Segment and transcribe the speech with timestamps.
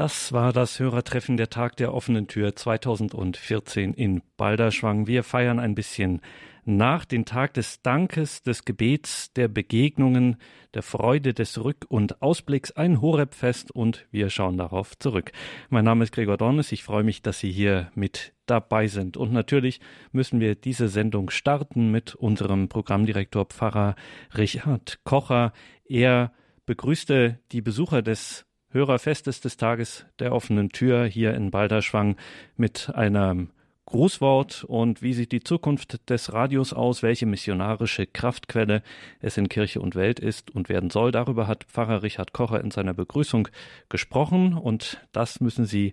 [0.00, 5.06] Das war das Hörertreffen der Tag der offenen Tür 2014 in Balderschwang.
[5.06, 6.22] Wir feiern ein bisschen
[6.64, 10.38] nach den Tag des Dankes, des Gebets, der Begegnungen,
[10.72, 15.32] der Freude, des Rück- und Ausblicks, ein Horebfest und wir schauen darauf zurück.
[15.68, 19.18] Mein Name ist Gregor Dornes, ich freue mich, dass Sie hier mit dabei sind.
[19.18, 19.80] Und natürlich
[20.12, 23.96] müssen wir diese Sendung starten mit unserem Programmdirektor Pfarrer
[24.34, 25.52] Richard Kocher.
[25.84, 26.32] Er
[26.64, 32.16] begrüßte die Besucher des Hörerfestes des Tages der offenen Tür hier in Balderschwang
[32.56, 33.50] mit einem
[33.86, 38.84] Grußwort und wie sieht die Zukunft des Radios aus, welche missionarische Kraftquelle
[39.18, 41.10] es in Kirche und Welt ist und werden soll.
[41.10, 43.48] Darüber hat Pfarrer Richard Kocher in seiner Begrüßung
[43.88, 45.92] gesprochen und das müssen Sie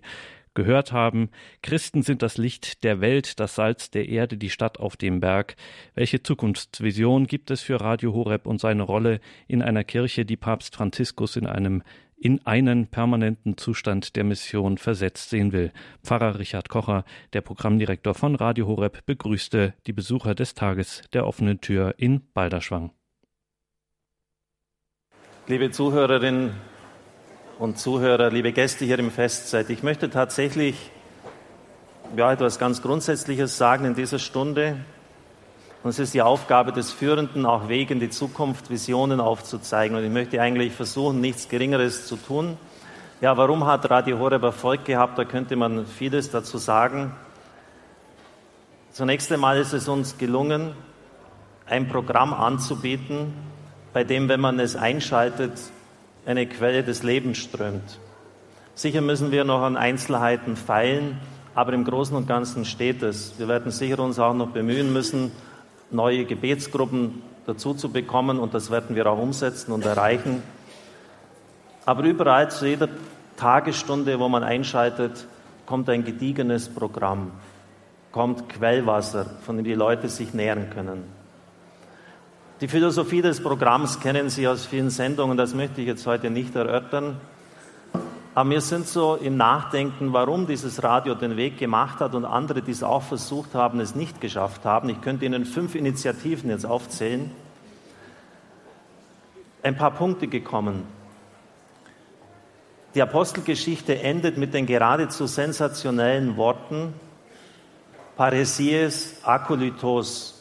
[0.54, 1.30] gehört haben.
[1.62, 5.56] Christen sind das Licht der Welt, das Salz der Erde, die Stadt auf dem Berg.
[5.94, 10.74] Welche Zukunftsvision gibt es für Radio Horeb und seine Rolle in einer Kirche, die Papst
[10.76, 11.82] Franziskus in einem
[12.20, 15.72] in einen permanenten Zustand der Mission versetzt sehen will.
[16.02, 21.60] Pfarrer Richard Kocher, der Programmdirektor von Radio Horeb, begrüßte die Besucher des Tages der offenen
[21.60, 22.90] Tür in Balderschwang.
[25.46, 26.52] Liebe Zuhörerinnen
[27.58, 30.90] und Zuhörer, liebe Gäste hier im Festzeit, ich möchte tatsächlich
[32.16, 34.84] ja, etwas ganz Grundsätzliches sagen in dieser Stunde.
[35.82, 39.96] Und es ist die Aufgabe des Führenden, auch Wege in die Zukunft, Visionen aufzuzeigen.
[39.96, 42.56] Und ich möchte eigentlich versuchen, nichts Geringeres zu tun.
[43.20, 45.18] Ja, warum hat Radio Horeb Erfolg gehabt?
[45.18, 47.12] Da könnte man vieles dazu sagen.
[48.90, 50.72] Zunächst einmal ist es uns gelungen,
[51.66, 53.32] ein Programm anzubieten,
[53.92, 55.52] bei dem, wenn man es einschaltet,
[56.26, 58.00] eine Quelle des Lebens strömt.
[58.74, 61.20] Sicher müssen wir noch an Einzelheiten feilen,
[61.54, 63.38] aber im Großen und Ganzen steht es.
[63.38, 65.32] Wir werden sicher uns auch noch bemühen müssen,
[65.90, 70.42] neue Gebetsgruppen dazu zu bekommen und das werden wir auch umsetzen und erreichen.
[71.86, 72.88] Aber überall zu jeder
[73.36, 75.26] Tagesstunde, wo man einschaltet,
[75.64, 77.32] kommt ein gediegenes Programm,
[78.12, 81.04] kommt Quellwasser, von dem die Leute sich nähren können.
[82.60, 86.56] Die Philosophie des Programms kennen Sie aus vielen Sendungen, das möchte ich jetzt heute nicht
[86.56, 87.16] erörtern.
[88.38, 92.62] Aber wir sind so im Nachdenken, warum dieses Radio den Weg gemacht hat und andere,
[92.62, 94.88] die es auch versucht haben, es nicht geschafft haben.
[94.90, 97.32] Ich könnte Ihnen fünf Initiativen jetzt aufzählen.
[99.64, 100.84] Ein paar Punkte gekommen.
[102.94, 106.94] Die Apostelgeschichte endet mit den geradezu sensationellen Worten
[108.16, 110.40] Paresies Akolytos.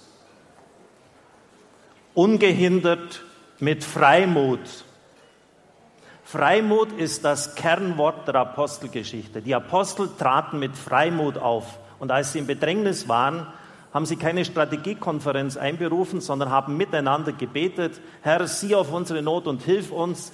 [2.14, 3.24] Ungehindert
[3.58, 4.86] mit Freimut
[6.30, 9.42] Freimut ist das Kernwort der Apostelgeschichte.
[9.42, 11.80] Die Apostel traten mit Freimut auf.
[12.00, 13.48] Und als sie in Bedrängnis waren,
[13.94, 19.62] haben sie keine Strategiekonferenz einberufen, sondern haben miteinander gebetet, Herr, sieh auf unsere Not und
[19.62, 20.34] hilf uns.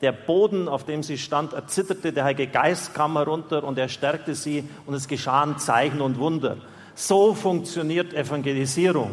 [0.00, 4.34] Der Boden, auf dem sie stand, erzitterte, der Heilige Geist kam herunter und er stärkte
[4.34, 6.56] sie und es geschahen Zeichen und Wunder.
[6.96, 9.12] So funktioniert Evangelisierung.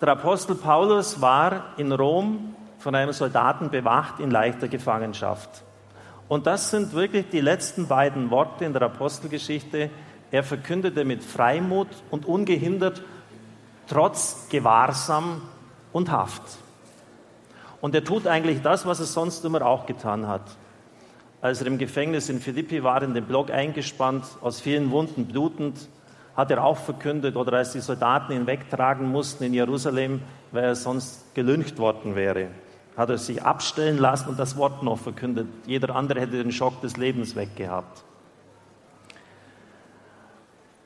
[0.00, 5.62] Der Apostel Paulus war in Rom von einem Soldaten bewacht in leichter Gefangenschaft.
[6.26, 9.90] Und das sind wirklich die letzten beiden Worte in der Apostelgeschichte.
[10.30, 13.02] Er verkündete mit Freimut und ungehindert,
[13.88, 15.42] trotz Gewahrsam
[15.92, 16.44] und Haft.
[17.82, 20.56] Und er tut eigentlich das, was er sonst immer auch getan hat.
[21.42, 25.90] Als er im Gefängnis in Philippi war, in den Block eingespannt, aus vielen Wunden blutend,
[26.40, 30.74] hat er auch verkündet, oder als die Soldaten ihn wegtragen mussten in Jerusalem, weil er
[30.74, 32.48] sonst gelüncht worden wäre,
[32.96, 35.48] hat er sich abstellen lassen und das Wort noch verkündet.
[35.66, 38.04] Jeder andere hätte den Schock des Lebens weggehabt.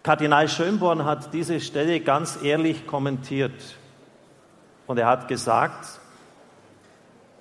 [0.03, 3.77] Kardinal Schönborn hat diese Stelle ganz ehrlich kommentiert
[4.89, 6.01] und er hat gesagt,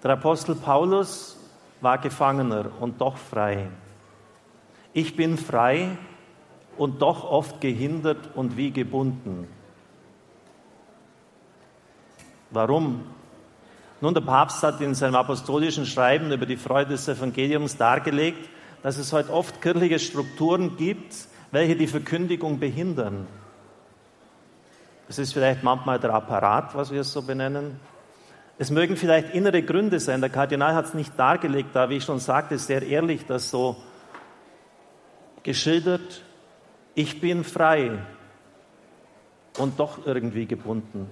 [0.03, 1.35] der Apostel Paulus
[1.81, 3.69] war Gefangener und doch frei.
[4.93, 5.97] Ich bin frei,
[6.77, 9.47] und doch oft gehindert und wie gebunden.
[12.51, 13.01] Warum?
[14.01, 18.49] Nun, der Papst hat in seinem apostolischen Schreiben über die Freude des Evangeliums dargelegt,
[18.81, 21.15] dass es heute oft kirchliche Strukturen gibt,
[21.51, 23.27] welche die Verkündigung behindern.
[25.07, 27.79] Es ist vielleicht manchmal der Apparat, was wir es so benennen.
[28.57, 30.21] Es mögen vielleicht innere Gründe sein.
[30.21, 33.75] Der Kardinal hat es nicht dargelegt, da, wie ich schon sagte, sehr ehrlich das so
[35.43, 36.23] geschildert
[36.95, 37.91] ich bin frei
[39.57, 41.09] und doch irgendwie gebunden.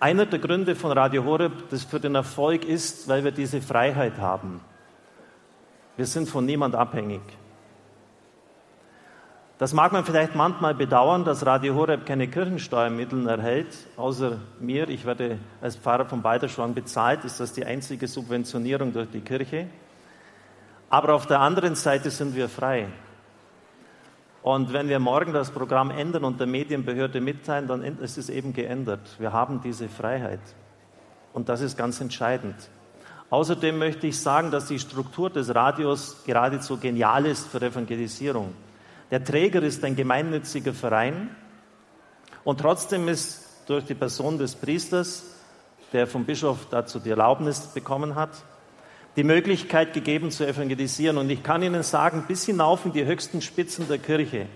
[0.00, 4.18] Einer der Gründe von Radio Horeb, das für den Erfolg ist, weil wir diese Freiheit
[4.18, 4.60] haben.
[5.96, 7.20] Wir sind von niemand abhängig.
[9.58, 14.88] Das mag man vielleicht manchmal bedauern, dass Radio Horeb keine Kirchensteuermittel erhält, außer mir.
[14.88, 19.66] Ich werde als Pfarrer von Balderschwang bezahlt, ist das die einzige Subventionierung durch die Kirche.
[20.90, 22.88] Aber auf der anderen Seite sind wir frei.
[24.42, 28.52] Und wenn wir morgen das Programm ändern und der Medienbehörde mitteilen, dann ist es eben
[28.52, 29.00] geändert.
[29.18, 30.40] Wir haben diese Freiheit.
[31.32, 32.56] Und das ist ganz entscheidend.
[33.30, 38.54] Außerdem möchte ich sagen, dass die Struktur des Radios geradezu genial ist für Evangelisierung.
[39.10, 41.28] Der Träger ist ein gemeinnütziger Verein
[42.44, 45.24] und trotzdem ist durch die Person des Priesters,
[45.92, 48.30] der vom Bischof dazu die Erlaubnis bekommen hat,
[49.18, 51.18] die Möglichkeit gegeben zu evangelisieren.
[51.18, 54.46] Und ich kann Ihnen sagen, bis hinauf in die höchsten Spitzen der Kirche,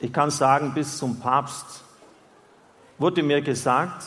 [0.00, 1.84] ich kann sagen, bis zum Papst,
[2.98, 4.02] wurde mir gesagt,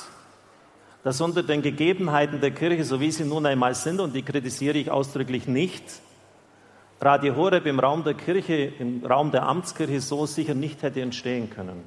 [1.05, 4.77] dass unter den Gegebenheiten der Kirche, so wie sie nun einmal sind, und die kritisiere
[4.77, 5.85] ich ausdrücklich nicht,
[6.99, 11.49] Radio Horeb im Raum der Kirche, im Raum der Amtskirche so sicher nicht hätte entstehen
[11.49, 11.85] können.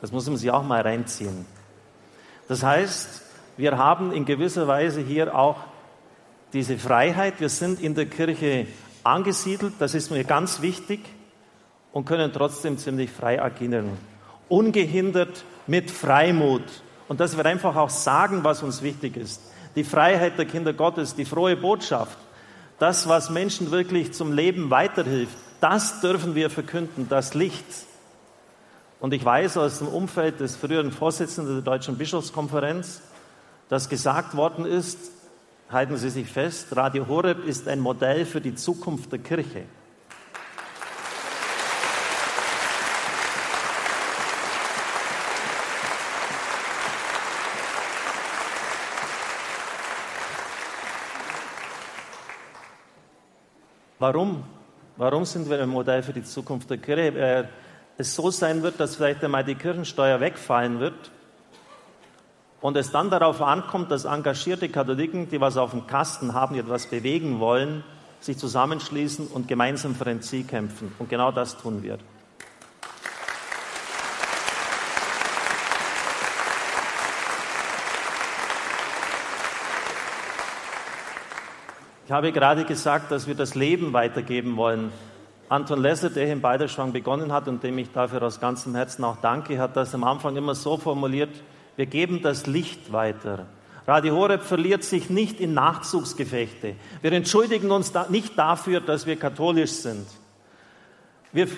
[0.00, 1.44] Das muss man sich auch mal reinziehen.
[2.48, 3.20] Das heißt,
[3.58, 5.58] wir haben in gewisser Weise hier auch
[6.52, 7.40] diese Freiheit.
[7.40, 8.66] Wir sind in der Kirche
[9.04, 11.00] angesiedelt, das ist mir ganz wichtig,
[11.92, 13.90] und können trotzdem ziemlich frei agieren.
[14.48, 16.62] Ungehindert mit Freimut.
[17.08, 19.42] Und dass wir einfach auch sagen, was uns wichtig ist.
[19.76, 22.16] Die Freiheit der Kinder Gottes, die frohe Botschaft,
[22.78, 27.64] das, was Menschen wirklich zum Leben weiterhilft, das dürfen wir verkünden, das Licht.
[29.00, 33.02] Und ich weiß aus dem Umfeld des früheren Vorsitzenden der Deutschen Bischofskonferenz,
[33.68, 34.98] dass gesagt worden ist,
[35.72, 39.64] halten Sie sich fest, Radio Horeb ist ein Modell für die Zukunft der Kirche.
[53.98, 54.44] Warum?
[54.96, 57.18] Warum sind wir ein Modell für die Zukunft der Kirche?
[57.18, 57.44] Äh,
[57.96, 61.10] es so sein wird, dass vielleicht einmal die Kirchensteuer wegfallen wird
[62.62, 66.60] und es dann darauf ankommt, dass engagierte Katholiken, die was auf dem Kasten haben, die
[66.60, 67.82] etwas bewegen wollen,
[68.20, 70.92] sich zusammenschließen und gemeinsam für ein Ziel kämpfen.
[71.00, 71.98] Und genau das tun wir.
[82.06, 84.92] Ich habe gerade gesagt, dass wir das Leben weitergeben wollen.
[85.48, 89.02] Anton Lesser, der hier in Balderschwang begonnen hat und dem ich dafür aus ganzem Herzen
[89.02, 91.30] auch danke, hat das am Anfang immer so formuliert,
[91.76, 93.46] wir geben das Licht weiter.
[93.86, 96.76] Radio Horeb verliert sich nicht in Nachzugsgefechte.
[97.00, 100.06] Wir entschuldigen uns da nicht dafür, dass wir katholisch sind.
[101.32, 101.48] Wir,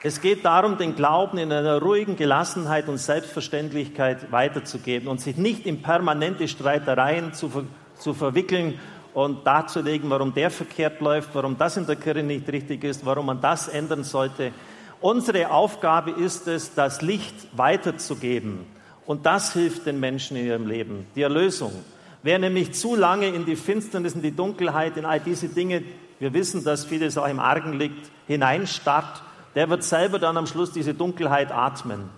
[0.00, 5.66] Es geht darum, den Glauben in einer ruhigen Gelassenheit und Selbstverständlichkeit weiterzugeben und sich nicht
[5.66, 7.64] in permanente Streitereien zu, ver
[7.98, 8.78] zu verwickeln
[9.24, 13.26] und darzulegen, warum der verkehrt läuft, warum das in der Kirche nicht richtig ist, warum
[13.26, 14.52] man das ändern sollte.
[15.00, 18.60] Unsere Aufgabe ist es, das Licht weiterzugeben.
[19.06, 21.72] Und das hilft den Menschen in ihrem Leben, die Erlösung.
[22.22, 25.82] Wer nämlich zu lange in die Finsternis, in die Dunkelheit, in all diese Dinge,
[26.20, 29.24] wir wissen, dass vieles auch im Argen liegt, hineinstarrt,
[29.56, 32.08] der wird selber dann am Schluss diese Dunkelheit atmen.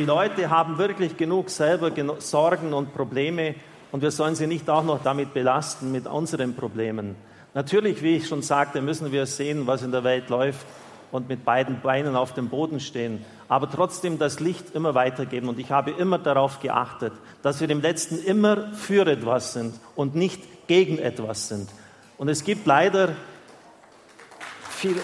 [0.00, 3.54] Die Leute haben wirklich genug selber Sorgen und Probleme
[3.92, 7.16] und wir sollen sie nicht auch noch damit belasten mit unseren Problemen.
[7.52, 10.64] Natürlich, wie ich schon sagte, müssen wir sehen, was in der Welt läuft
[11.12, 15.50] und mit beiden Beinen auf dem Boden stehen, aber trotzdem das Licht immer weitergeben.
[15.50, 20.14] Und ich habe immer darauf geachtet, dass wir im letzten immer für etwas sind und
[20.14, 21.68] nicht gegen etwas sind.
[22.16, 23.10] Und es gibt leider
[24.70, 25.02] viele.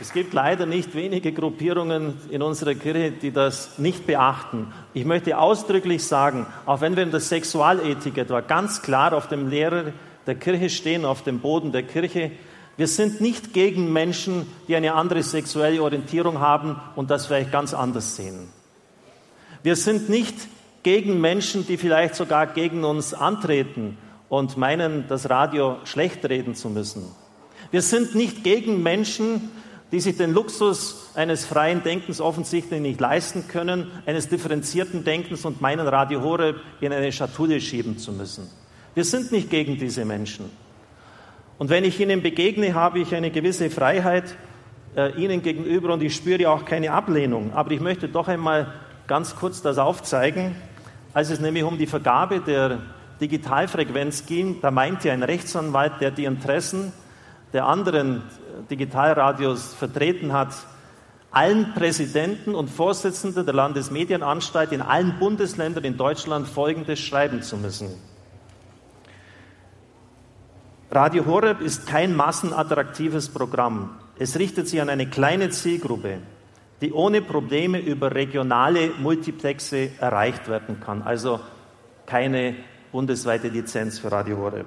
[0.00, 4.72] Es gibt leider nicht wenige Gruppierungen in unserer Kirche, die das nicht beachten.
[4.94, 9.48] Ich möchte ausdrücklich sagen, auch wenn wir in der Sexualethik etwa ganz klar auf dem
[9.48, 9.92] Lehrer
[10.26, 12.30] der Kirche stehen, auf dem Boden der Kirche.
[12.76, 17.74] Wir sind nicht gegen Menschen, die eine andere sexuelle Orientierung haben und das vielleicht ganz
[17.74, 18.50] anders sehen.
[19.64, 20.36] Wir sind nicht
[20.84, 26.68] gegen Menschen, die vielleicht sogar gegen uns antreten und meinen, das Radio schlecht reden zu
[26.68, 27.02] müssen.
[27.72, 29.50] Wir sind nicht gegen Menschen,
[29.90, 35.60] die sich den Luxus eines freien Denkens offensichtlich nicht leisten können, eines differenzierten Denkens und
[35.60, 38.50] meinen Radio Horeb in eine Schatulle schieben zu müssen.
[38.94, 40.50] Wir sind nicht gegen diese Menschen.
[41.58, 44.36] Und wenn ich ihnen begegne, habe ich eine gewisse Freiheit
[44.96, 47.52] äh, ihnen gegenüber und ich spüre auch keine Ablehnung.
[47.52, 48.72] Aber ich möchte doch einmal
[49.06, 50.54] ganz kurz das aufzeigen.
[51.14, 52.80] Als es nämlich um die Vergabe der
[53.20, 56.92] Digitalfrequenz ging, da meinte ein Rechtsanwalt, der die Interessen
[57.52, 58.22] der anderen
[58.70, 60.52] Digitalradios vertreten hat,
[61.30, 67.88] allen Präsidenten und Vorsitzenden der Landesmedienanstalt in allen Bundesländern in Deutschland Folgendes schreiben zu müssen.
[70.90, 73.98] Radio Horeb ist kein massenattraktives Programm.
[74.18, 76.20] Es richtet sich an eine kleine Zielgruppe,
[76.80, 81.02] die ohne Probleme über regionale Multiplexe erreicht werden kann.
[81.02, 81.40] Also
[82.06, 82.56] keine
[82.90, 84.66] bundesweite Lizenz für Radio Horeb.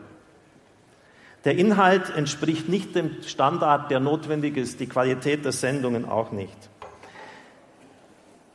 [1.44, 6.56] Der Inhalt entspricht nicht dem Standard, der notwendig ist, die Qualität der Sendungen auch nicht.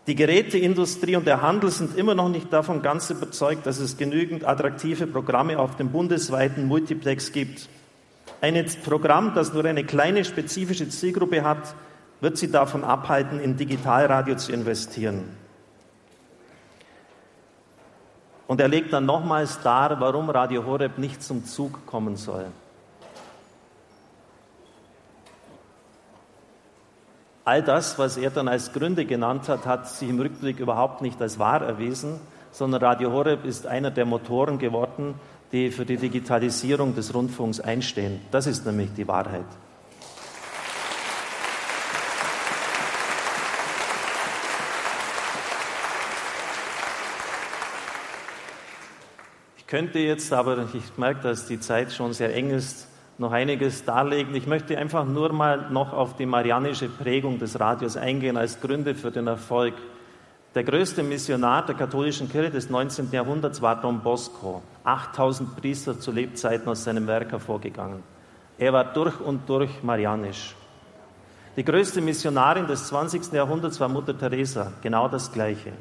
[0.06, 4.46] Die Geräteindustrie und der Handel sind immer noch nicht davon ganz überzeugt, dass es genügend
[4.46, 7.68] attraktive Programme auf dem bundesweiten Multiplex gibt.
[8.40, 11.74] Ein Programm, das nur eine kleine spezifische Zielgruppe hat,
[12.20, 15.24] wird sie davon abhalten, in Digitalradio zu investieren.
[18.46, 22.46] Und er legt dann nochmals dar, warum Radio Horeb nicht zum Zug kommen soll.
[27.46, 31.22] All das, was er dann als Gründe genannt hat, hat sich im Rückblick überhaupt nicht
[31.22, 32.18] als wahr erwiesen,
[32.50, 35.14] sondern Radio Horeb ist einer der Motoren geworden,
[35.52, 38.20] die für die Digitalisierung des Rundfunks einstehen.
[38.32, 39.44] Das ist nämlich die Wahrheit.
[49.58, 52.88] Ich könnte jetzt, aber ich merke, dass die Zeit schon sehr eng ist,
[53.18, 54.34] noch einiges darlegen.
[54.34, 58.94] Ich möchte einfach nur mal noch auf die marianische Prägung des Radios eingehen als Gründe
[58.94, 59.74] für den Erfolg.
[60.54, 63.10] Der größte Missionar der katholischen Kirche des 19.
[63.12, 64.62] Jahrhunderts war Don Bosco.
[64.84, 68.02] 8000 Priester zu Lebzeiten aus seinem Werk hervorgegangen.
[68.58, 70.54] Er war durch und durch marianisch.
[71.56, 73.32] Die größte Missionarin des 20.
[73.32, 74.72] Jahrhunderts war Mutter Teresa.
[74.82, 75.72] Genau das Gleiche.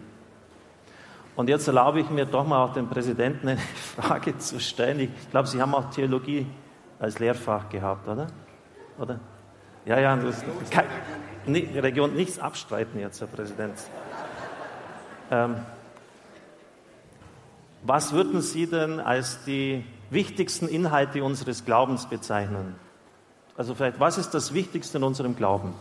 [1.36, 3.60] Und jetzt erlaube ich mir doch mal auch dem Präsidenten eine
[3.96, 5.02] Frage zu stellen.
[5.02, 6.48] Ich glaube, Sie haben auch Theologie
[7.00, 8.28] als Lehrfach gehabt, oder?
[8.98, 9.20] Oder?
[9.86, 10.86] Ja, ja, das, kein,
[11.46, 13.76] nee, Region nichts abstreiten jetzt, Herr Präsident.
[15.30, 15.56] Ähm,
[17.84, 22.76] was würden Sie denn als die wichtigsten Inhalte unseres Glaubens bezeichnen?
[23.58, 25.74] Also vielleicht, was ist das Wichtigste in unserem Glauben?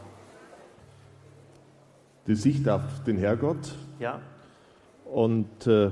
[2.26, 3.74] Die Sicht auf den Herrgott.
[3.98, 4.20] Ja.
[5.04, 5.90] Und äh,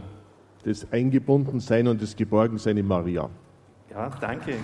[0.65, 3.29] das Eingebundensein und das Geborgensein in Maria.
[3.91, 4.57] Ja, danke.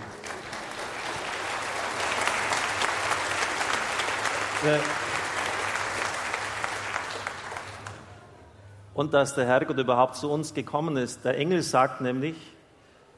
[8.95, 11.25] Und dass der Herrgott überhaupt zu uns gekommen ist.
[11.25, 12.37] Der Engel sagt nämlich,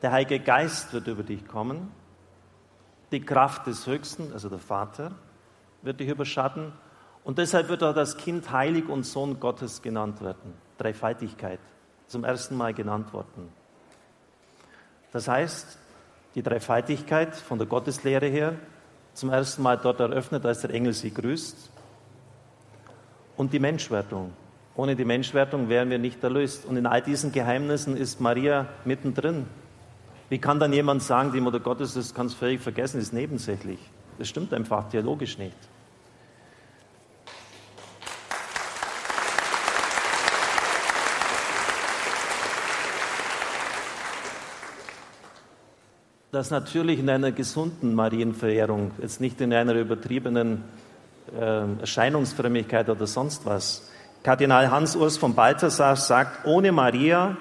[0.03, 1.91] der Heilige Geist wird über dich kommen,
[3.13, 5.13] die Kraft des Höchsten, also der Vater,
[5.83, 6.73] wird dich überschatten
[7.25, 10.55] und deshalb wird auch das Kind heilig und Sohn Gottes genannt werden.
[10.77, 11.61] Dreifaltigkeit,
[12.07, 13.51] zum ersten Mal genannt worden.
[15.13, 15.79] Das heißt,
[16.35, 18.55] die Dreifaltigkeit von der Gotteslehre her
[19.15, 21.71] zum ersten Mal dort eröffnet, als der Engel sie grüßt.
[23.37, 24.33] Und die Menschwertung.
[24.77, 26.65] Ohne die Menschwertung wären wir nicht erlöst.
[26.65, 29.47] Und in all diesen Geheimnissen ist Maria mittendrin.
[30.29, 33.79] Wie kann dann jemand sagen, die Mutter Gottes ist, kann es völlig vergessen, ist nebensächlich.
[34.19, 35.57] Das stimmt einfach theologisch nicht.
[46.33, 50.63] Das natürlich in einer gesunden Marienverehrung, jetzt nicht in einer übertriebenen
[51.37, 53.91] äh, Erscheinungsfrömmigkeit oder sonst was.
[54.23, 57.37] Kardinal Hans-Urs von Balthasar sagt, ohne Maria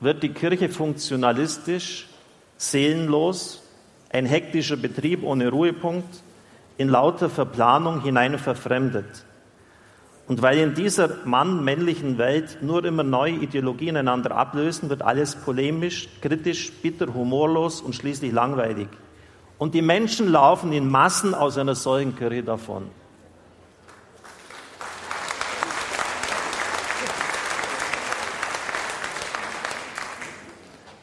[0.00, 2.08] wird die Kirche funktionalistisch,
[2.58, 3.62] seelenlos,
[4.12, 6.22] ein hektischer Betrieb ohne Ruhepunkt,
[6.76, 9.24] in lauter Verplanung hinein verfremdet.
[10.30, 16.08] Und weil in dieser Mann-männlichen Welt nur immer neue Ideologien einander ablösen, wird alles polemisch,
[16.20, 18.86] kritisch, bitter, humorlos und schließlich langweilig.
[19.58, 22.92] Und die Menschen laufen in Massen aus einer solchen Kirche davon.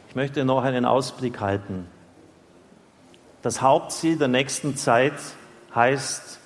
[0.08, 1.86] Ich möchte noch einen Ausblick halten.
[3.42, 5.20] Das Hauptziel der nächsten Zeit
[5.76, 6.40] heißt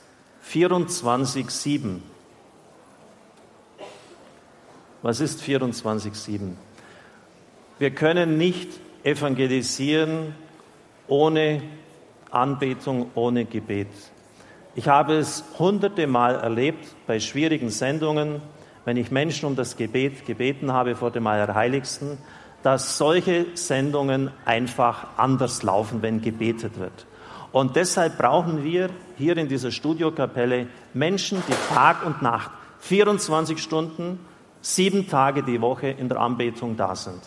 [0.50, 2.00] 24-7.
[5.04, 6.52] Was ist 24-7?
[7.80, 8.70] Wir können nicht
[9.04, 10.36] evangelisieren
[11.08, 11.64] ohne
[12.30, 13.88] Anbetung, ohne Gebet.
[14.76, 18.44] Ich habe es hunderte Mal erlebt bei schwierigen Sendungen,
[18.86, 22.20] wenn ich Menschen um das Gebet gebeten habe vor dem Allerheiligsten,
[22.62, 27.08] dass solche Sendungen einfach anders laufen, wenn gebetet wird.
[27.52, 34.20] Und deshalb brauchen wir hier in dieser Studiokapelle Menschen, die Tag und Nacht, 24 Stunden
[34.62, 37.22] sieben Tage die Woche in der Anbetung da sind.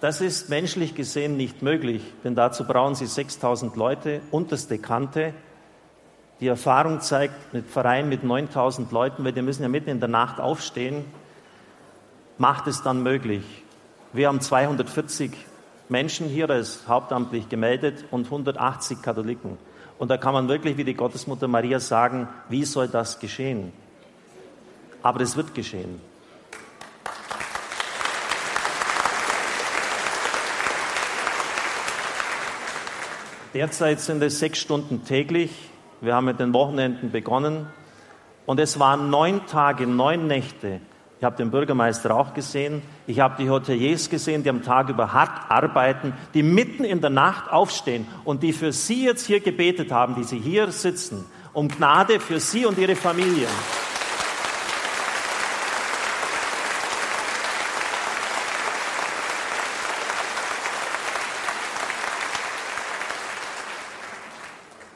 [0.00, 5.32] Das ist menschlich gesehen nicht möglich, denn dazu brauchen sie 6000 Leute, unterste Kante.
[6.40, 10.08] Die Erfahrung zeigt, mit Verein mit 9000 Leuten, weil die müssen ja mitten in der
[10.08, 11.04] Nacht aufstehen,
[12.36, 13.44] macht es dann möglich.
[14.12, 15.30] Wir haben 240
[15.92, 19.58] Menschen hier, das ist hauptamtlich gemeldet, und 180 Katholiken.
[19.98, 23.72] Und da kann man wirklich wie die Gottesmutter Maria sagen, wie soll das geschehen?
[25.02, 26.00] Aber es wird geschehen.
[33.54, 35.50] Derzeit sind es sechs Stunden täglich.
[36.00, 37.66] Wir haben mit den Wochenenden begonnen.
[38.46, 40.80] Und es waren neun Tage, neun Nächte.
[41.22, 42.82] Ich habe den Bürgermeister auch gesehen.
[43.06, 47.10] Ich habe die Hoteliers gesehen, die am Tag über hart arbeiten, die mitten in der
[47.10, 51.68] Nacht aufstehen und die für Sie jetzt hier gebetet haben, die Sie hier sitzen, um
[51.68, 53.46] Gnade für Sie und Ihre Familien.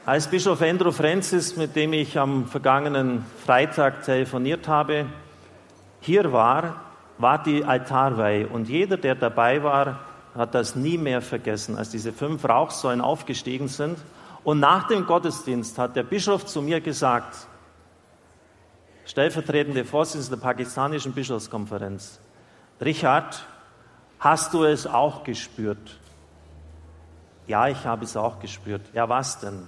[0.05, 5.05] Als Bischof Andrew Francis, mit dem ich am vergangenen Freitag telefoniert habe,
[6.07, 6.81] hier war,
[7.17, 9.99] war die Altarweihe und jeder, der dabei war,
[10.33, 13.97] hat das nie mehr vergessen, als diese fünf Rauchsäulen aufgestiegen sind.
[14.43, 17.35] Und nach dem Gottesdienst hat der Bischof zu mir gesagt,
[19.05, 22.21] stellvertretende Vorsitzende der pakistanischen Bischofskonferenz,
[22.79, 23.43] Richard,
[24.19, 25.99] hast du es auch gespürt?
[27.47, 28.81] Ja, ich habe es auch gespürt.
[28.93, 29.67] Ja, was denn?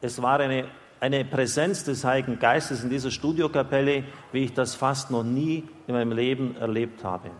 [0.00, 0.68] Es war eine,
[1.02, 5.94] eine Präsenz des Heiligen Geistes in dieser Studiokapelle, wie ich das fast noch nie in
[5.94, 7.30] meinem Leben erlebt habe.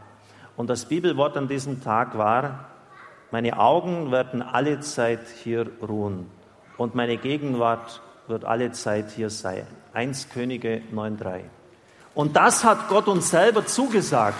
[0.57, 2.67] Und das Bibelwort an diesem Tag war,
[3.31, 6.27] meine Augen werden alle Zeit hier ruhen
[6.77, 9.65] und meine Gegenwart wird alle Zeit hier sein.
[9.93, 11.43] 1 Könige 9.3.
[12.17, 14.39] Und das hat Gott uns selber zugesagt.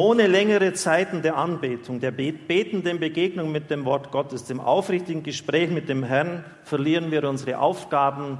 [0.00, 5.68] Ohne längere Zeiten der Anbetung, der betenden Begegnung mit dem Wort Gottes, dem aufrichtigen Gespräch
[5.68, 8.38] mit dem Herrn, verlieren wir unsere Aufgaben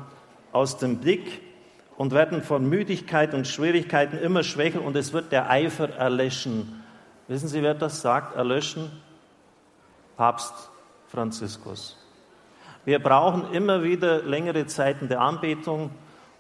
[0.53, 1.43] aus dem Blick
[1.99, 6.83] und werden von Müdigkeit und Schwierigkeiten immer schwächer und es wird der Eifer erlöschen.
[7.29, 8.37] Wissen Sie, wer das sagt?
[8.37, 8.91] Erlöschen?
[10.17, 10.55] Papst
[11.09, 11.99] Franziskus.
[12.87, 15.91] Wir brauchen immer wieder längere Zeiten der Anbetung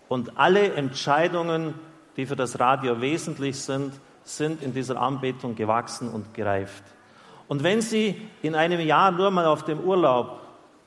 [0.08, 1.74] und alle Entscheidungen,
[2.16, 3.92] die für das Radio wesentlich sind,
[4.36, 6.82] sind in dieser Anbetung gewachsen und gereift.
[7.48, 10.40] Und wenn Sie in einem Jahr nur mal auf dem Urlaub,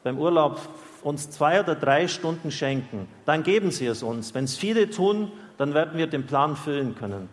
[0.04, 0.60] beim Urlaub
[1.02, 4.34] uns zwei oder drei Stunden schenken, dann geben Sie es uns.
[4.34, 7.30] Wenn es viele tun, dann werden wir den Plan füllen können.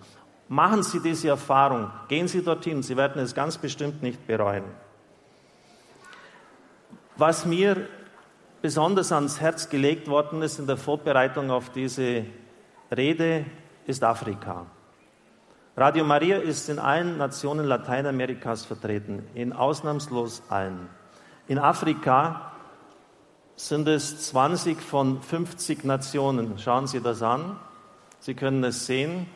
[0.49, 4.65] Machen Sie diese Erfahrung, gehen Sie dorthin, Sie werden es ganz bestimmt nicht bereuen.
[7.17, 7.87] Was mir
[8.63, 12.25] besonders ans Herz gelegt worden ist in der Vorbereitung auf diese
[12.91, 13.45] Rede,
[13.87, 14.67] ist Afrika.
[15.77, 20.89] Radio Maria ist in allen Nationen Lateinamerikas vertreten, in ausnahmslos allen.
[21.47, 22.53] In Afrika
[23.55, 26.59] sind es 20 von 50 Nationen.
[26.59, 27.57] Schauen Sie das an.
[28.19, 29.27] Sie können es sehen.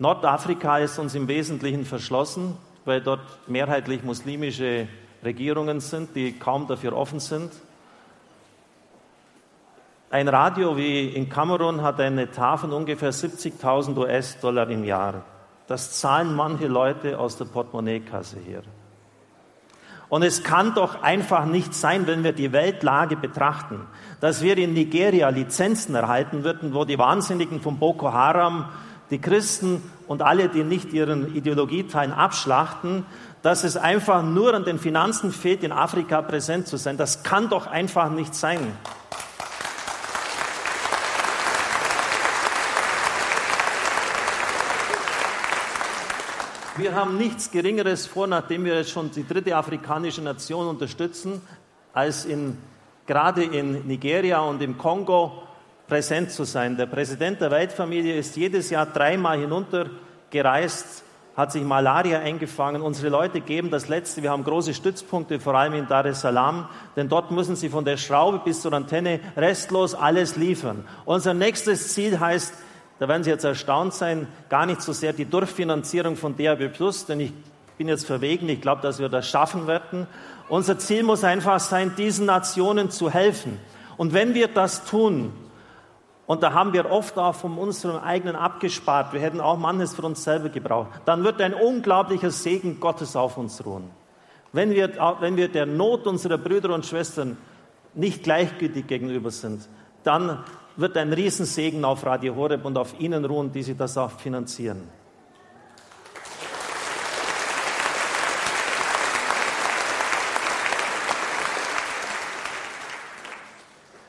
[0.00, 4.88] Nordafrika ist uns im Wesentlichen verschlossen, weil dort mehrheitlich muslimische
[5.24, 7.52] Regierungen sind, die kaum dafür offen sind.
[10.10, 15.22] Ein Radio wie in Kamerun hat einen Etat von ungefähr 70.000 US-Dollar im Jahr.
[15.66, 18.62] Das zahlen manche Leute aus der Portemonnaiekasse hier.
[20.08, 23.86] Und es kann doch einfach nicht sein, wenn wir die Weltlage betrachten,
[24.22, 28.70] dass wir in Nigeria Lizenzen erhalten würden, wo die Wahnsinnigen von Boko Haram
[29.10, 33.04] die Christen und alle, die nicht ihren Ideologieteilen abschlachten,
[33.42, 36.96] dass es einfach nur an den Finanzen fehlt, in Afrika präsent zu sein.
[36.96, 38.72] Das kann doch einfach nicht sein.
[46.78, 51.42] Wir haben nichts Geringeres vor, nachdem wir jetzt schon die dritte afrikanische Nation unterstützen,
[51.92, 52.56] als in,
[53.04, 55.42] gerade in Nigeria und im Kongo
[55.88, 56.76] präsent zu sein.
[56.76, 61.02] Der Präsident der Weltfamilie ist jedes Jahr dreimal hinuntergereist,
[61.36, 62.80] hat sich Malaria eingefangen.
[62.80, 64.22] Unsere Leute geben das Letzte.
[64.22, 67.84] Wir haben große Stützpunkte, vor allem in Dar es Salaam, denn dort müssen sie von
[67.84, 70.84] der Schraube bis zur Antenne restlos alles liefern.
[71.06, 72.54] Unser nächstes Ziel heißt
[72.98, 77.06] da werden Sie jetzt erstaunt sein, gar nicht so sehr die Durchfinanzierung von DAB Plus,
[77.06, 77.32] denn ich
[77.76, 80.08] bin jetzt verwegen, ich glaube, dass wir das schaffen werden.
[80.48, 83.58] Unser Ziel muss einfach sein, diesen Nationen zu helfen.
[83.96, 85.32] Und wenn wir das tun,
[86.26, 90.02] und da haben wir oft auch von unserem eigenen abgespart, wir hätten auch manches für
[90.02, 93.90] uns selber gebraucht, dann wird ein unglaublicher Segen Gottes auf uns ruhen.
[94.52, 97.36] Wenn wir, wenn wir der Not unserer Brüder und Schwestern
[97.94, 99.68] nicht gleichgültig gegenüber sind,
[100.04, 100.44] dann
[100.78, 104.84] wird ein Riesensegen auf Radio Horeb und auf Ihnen ruhen, die Sie das auch finanzieren.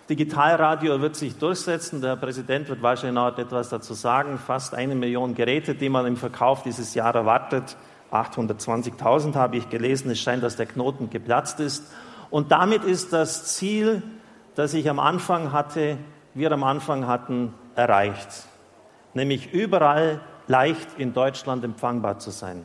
[0.10, 2.02] Digitalradio wird sich durchsetzen.
[2.02, 4.38] Der Präsident wird wahrscheinlich noch etwas dazu sagen.
[4.40, 7.78] Fast eine Million Geräte, die man im Verkauf dieses Jahr erwartet.
[8.12, 10.10] 820.000 habe ich gelesen.
[10.10, 11.84] Es scheint, dass der Knoten geplatzt ist.
[12.30, 14.04] Und damit ist das Ziel,
[14.56, 15.98] das ich am Anfang hatte,
[16.34, 18.46] wir am Anfang hatten, erreicht.
[19.14, 22.64] Nämlich überall leicht in Deutschland empfangbar zu sein.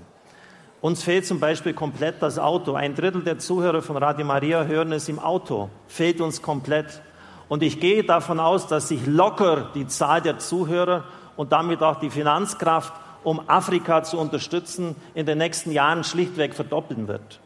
[0.81, 2.75] Uns fehlt zum Beispiel komplett das Auto.
[2.75, 5.71] Ein Drittel der Zuhörer von Radio Maria hören es im Auto.
[5.87, 7.01] Fehlt uns komplett.
[7.49, 11.05] Und ich gehe davon aus, dass sich locker die Zahl der Zuhörer
[11.37, 17.09] und damit auch die Finanzkraft, um Afrika zu unterstützen, in den nächsten Jahren schlichtweg verdoppeln
[17.09, 17.41] wird.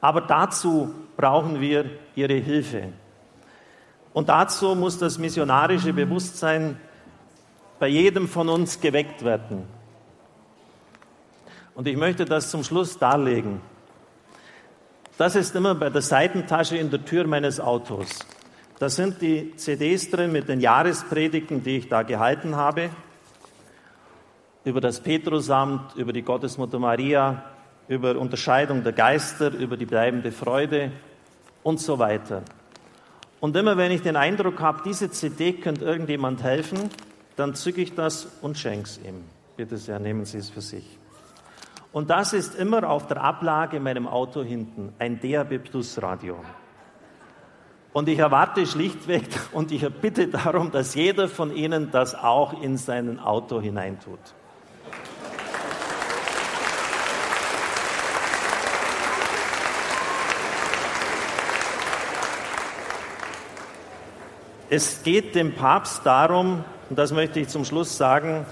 [0.00, 2.92] Aber dazu brauchen wir Ihre Hilfe.
[4.14, 6.80] Und dazu muss das missionarische Bewusstsein
[7.80, 9.64] bei jedem von uns geweckt werden.
[11.74, 13.60] Und ich möchte das zum Schluss darlegen.
[15.18, 18.20] Das ist immer bei der Seitentasche in der Tür meines Autos.
[18.78, 22.90] Da sind die CDs drin mit den Jahrespredigten, die ich da gehalten habe,
[24.64, 27.44] über das Petrusamt, über die Gottesmutter Maria,
[27.88, 30.92] über Unterscheidung der Geister, über die bleibende Freude
[31.64, 32.42] und so weiter.
[33.44, 36.88] Und immer wenn ich den Eindruck habe, diese CD könnte irgendjemand helfen,
[37.36, 39.22] dann zücke ich das und schenke es ihm.
[39.54, 40.98] Bitte sehr, nehmen Sie es für sich.
[41.92, 46.38] Und das ist immer auf der Ablage in meinem Auto hinten, ein DAB Plus Radio.
[47.92, 52.78] Und ich erwarte schlichtweg und ich bitte darum, dass jeder von Ihnen das auch in
[52.78, 54.20] sein Auto hineintut.
[64.70, 68.46] Es geht dem Papst darum, und das möchte ich zum Schluss sagen,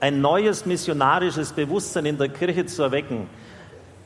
[0.00, 3.28] ein neues missionarisches Bewusstsein in der Kirche zu erwecken.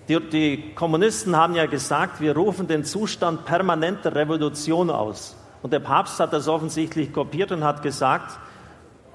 [0.09, 5.37] Die, die Kommunisten haben ja gesagt, wir rufen den Zustand permanenter Revolution aus.
[5.62, 8.38] Und der Papst hat das offensichtlich kopiert und hat gesagt,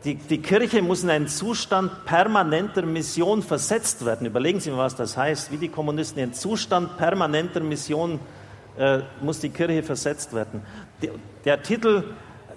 [0.04, 4.28] die, die, Kirche muss in einen Zustand permanenter Mission versetzt werden.
[4.28, 5.52] Überlegen Sie mal, was das heißt.
[5.52, 8.20] Wie die Kommunisten in einen Zustand permanenter Mission
[8.78, 10.62] äh, muss die Kirche versetzt werden.
[11.02, 11.12] Der,
[11.44, 12.04] der Titel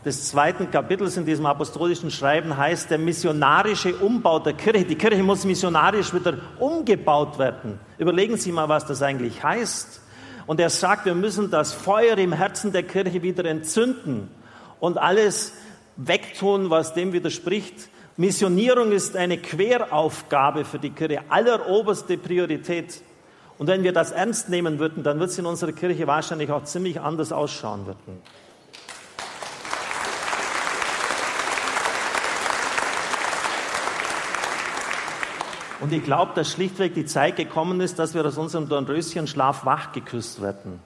[0.04, 4.84] des zweiten Kapitels in diesem apostolischen Schreiben heißt der missionarische Umbau der Kirche.
[4.84, 7.78] Die Kirche muss missionarisch wieder umgebaut werden.
[7.98, 10.00] Überlegen Sie mal, was das eigentlich heißt.
[10.46, 14.30] Und er sagt, wir müssen das Feuer im Herzen der Kirche wieder entzünden
[14.80, 15.52] und alles
[15.96, 17.90] wegtun, was dem widerspricht.
[18.16, 23.02] Missionierung ist eine Queraufgabe für die Kirche, alleroberste Priorität.
[23.58, 26.64] Und wenn wir das ernst nehmen würden, dann wird es in unserer Kirche wahrscheinlich auch
[26.64, 28.22] ziemlich anders ausschauen würden.
[35.80, 39.92] Und ich glaube, dass schlichtweg die Zeit gekommen ist, dass wir aus unserem Dornröschenschlaf wach
[39.92, 40.80] geküsst werden.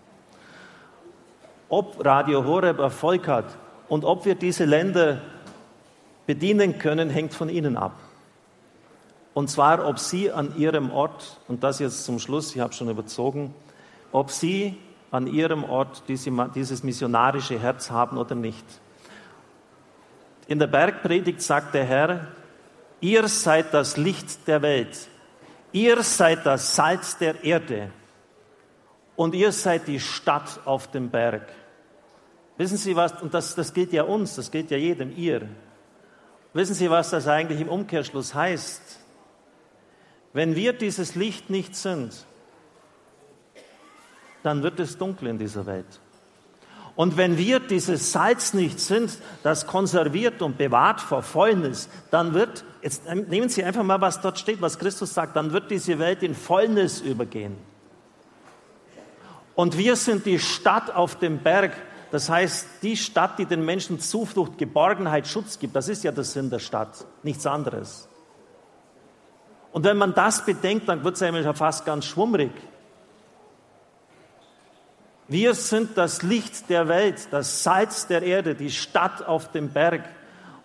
[1.69, 3.47] Ob Radio Horeb Erfolg hat
[3.89, 5.23] und ob wir diese Länder
[6.27, 7.99] bedienen können, hängt von Ihnen ab.
[9.35, 12.91] Und zwar, ob Sie an Ihrem Ort, und das jetzt zum Schluss, ich habe schon
[12.91, 13.55] überzogen,
[14.13, 14.77] ob Sie
[15.11, 18.65] an Ihrem Ort dieses missionarische Herz haben oder nicht.
[20.47, 22.29] In der Bergpredigt sagt der Herr,
[23.01, 25.09] Ihr seid das Licht der Welt.
[25.73, 27.91] Ihr seid das Salz der Erde.
[29.17, 31.49] Und ihr seid die Stadt auf dem Berg.
[32.59, 35.49] Wissen Sie was, und das, das gilt ja uns, das gilt ja jedem, ihr.
[36.55, 39.01] Wissen Sie, was das eigentlich im Umkehrschluss heißt?
[40.33, 42.27] Wenn wir dieses Licht nicht sind,
[44.43, 46.01] dann wird es dunkel in dieser Welt.
[46.95, 52.65] Und wenn wir dieses Salz nicht sind, das konserviert und bewahrt vor Fäulnis, dann wird,
[52.83, 56.23] jetzt nehmen Sie einfach mal, was dort steht, was Christus sagt, dann wird diese Welt
[56.23, 57.57] in Fäulnis übergehen.
[59.55, 61.73] Und wir sind die Stadt auf dem Berg,
[62.11, 65.75] das heißt die Stadt, die den Menschen Zuflucht, Geborgenheit, Schutz gibt.
[65.75, 68.09] Das ist ja der Sinn der Stadt, nichts anderes.
[69.73, 72.53] Und wenn man das bedenkt, dann wird es einem ja fast ganz schwummrig.
[75.29, 80.05] Wir sind das Licht der Welt, das Salz der Erde, die Stadt auf dem Berg.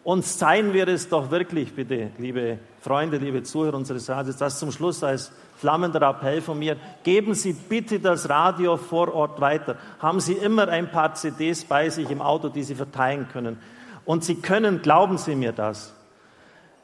[0.03, 4.71] Und seien wir es doch wirklich, bitte, liebe Freunde, liebe Zuhörer unseres Radios, das zum
[4.71, 6.77] Schluss als flammender Appell von mir.
[7.03, 9.77] Geben Sie bitte das Radio vor Ort weiter.
[9.99, 13.59] Haben Sie immer ein paar CDs bei sich im Auto, die Sie verteilen können.
[14.05, 15.93] Und Sie können, glauben Sie mir das,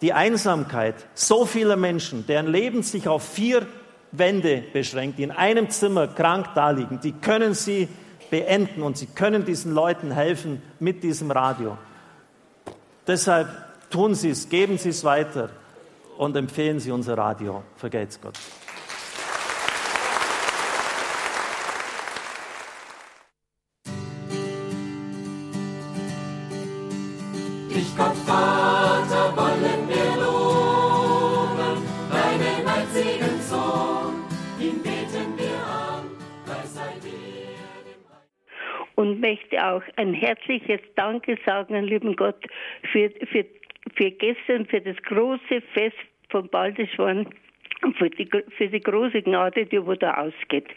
[0.03, 3.65] die Einsamkeit so vieler Menschen, deren Leben sich auf vier
[4.11, 7.87] Wände beschränkt, die in einem Zimmer krank daliegen, die können Sie
[8.29, 11.77] beenden und Sie können diesen Leuten helfen mit diesem Radio.
[13.07, 13.47] Deshalb
[13.89, 15.49] tun Sie es, geben Sie es weiter
[16.17, 17.63] und empfehlen Sie unser Radio.
[17.77, 18.37] Vergelt's Gott.
[39.03, 42.41] Und möchte auch ein herzliches Danke sagen, lieben Gott,
[42.89, 43.43] für, für,
[43.97, 45.97] für gestern, für das große Fest
[46.29, 47.27] von Baldeschwan
[47.81, 50.69] und für die, für die große Gnade, die wo da ausgeht.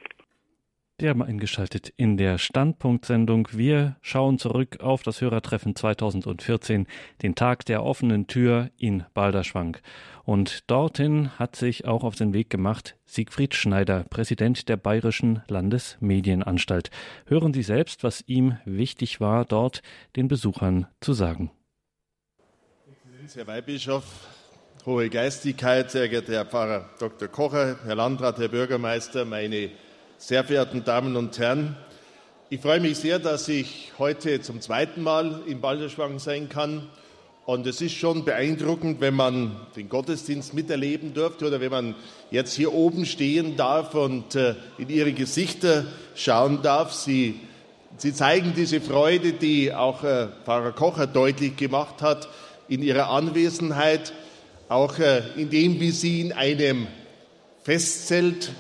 [1.02, 3.48] Haben eingeschaltet in der Standpunktsendung.
[3.52, 6.87] Wir schauen zurück auf das Hörertreffen 2014,
[7.22, 9.76] den Tag der offenen Tür in Balderschwang.
[10.24, 16.90] Und dorthin hat sich auch auf den Weg gemacht Siegfried Schneider, Präsident der Bayerischen Landesmedienanstalt.
[17.26, 19.82] Hören Sie selbst, was ihm wichtig war, dort
[20.16, 21.50] den Besuchern zu sagen.
[23.35, 24.04] Herr Weihbischof,
[24.87, 27.28] Hohe Geistigkeit, sehr geehrter Herr Pfarrer Dr.
[27.28, 29.70] Kocher, Herr Landrat, Herr Bürgermeister, meine
[30.18, 31.76] sehr verehrten Damen und Herren,
[32.48, 36.88] ich freue mich sehr, dass ich heute zum zweiten Mal in Balderschwang sein kann.
[37.44, 41.94] Und es ist schon beeindruckend, wenn man den Gottesdienst miterleben dürfte oder wenn man
[42.31, 46.92] jetzt hier oben stehen darf und äh, in ihre Gesichter schauen darf.
[46.92, 47.40] Sie,
[47.98, 52.29] sie zeigen diese Freude, die auch äh, Pfarrer Kocher deutlich gemacht hat,
[52.68, 54.12] in ihrer Anwesenheit,
[54.68, 56.87] auch äh, in dem, wie sie in einem
[57.62, 58.50] Festzelt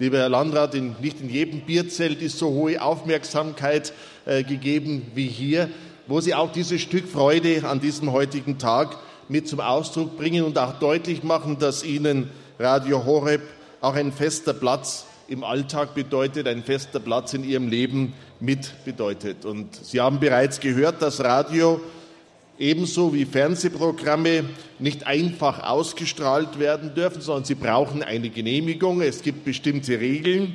[0.00, 3.92] Lieber Herr Landrat, in, nicht in jedem Bierzelt ist so hohe Aufmerksamkeit
[4.26, 5.70] äh, gegeben wie hier,
[6.08, 8.96] wo Sie auch dieses Stück Freude an diesem heutigen Tag
[9.28, 12.28] mit zum Ausdruck bringen und auch deutlich machen, dass Ihnen
[12.58, 13.42] Radio Horeb
[13.80, 19.44] auch ein fester Platz im Alltag bedeutet, ein fester Platz in Ihrem Leben mit bedeutet.
[19.44, 21.80] Und Sie haben bereits gehört, dass Radio
[22.58, 24.44] ebenso wie Fernsehprogramme
[24.78, 29.00] nicht einfach ausgestrahlt werden dürfen, sondern sie brauchen eine Genehmigung.
[29.00, 30.54] Es gibt bestimmte Regeln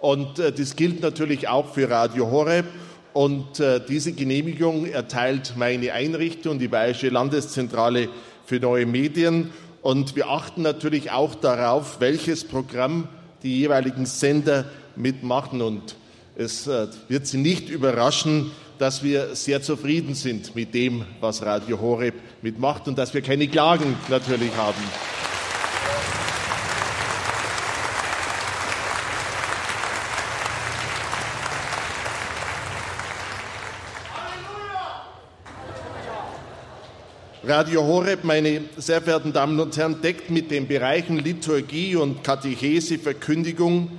[0.00, 2.66] und äh, das gilt natürlich auch für Radio Horeb.
[3.14, 8.08] Und äh, diese Genehmigung erteilt meine Einrichtung, die Bayerische Landeszentrale
[8.44, 9.50] für neue Medien.
[9.82, 13.08] Und wir achten natürlich auch darauf, welches Programm
[13.42, 15.62] die jeweiligen Sender mitmachen.
[15.62, 15.96] Und
[16.36, 21.80] es äh, wird Sie nicht überraschen, dass wir sehr zufrieden sind mit dem, was Radio
[21.80, 24.82] Horeb mitmacht und dass wir keine Klagen natürlich haben.
[37.44, 42.98] Radio Horeb, meine sehr verehrten Damen und Herren, deckt mit den Bereichen Liturgie und Katechese,
[42.98, 43.90] Verkündigung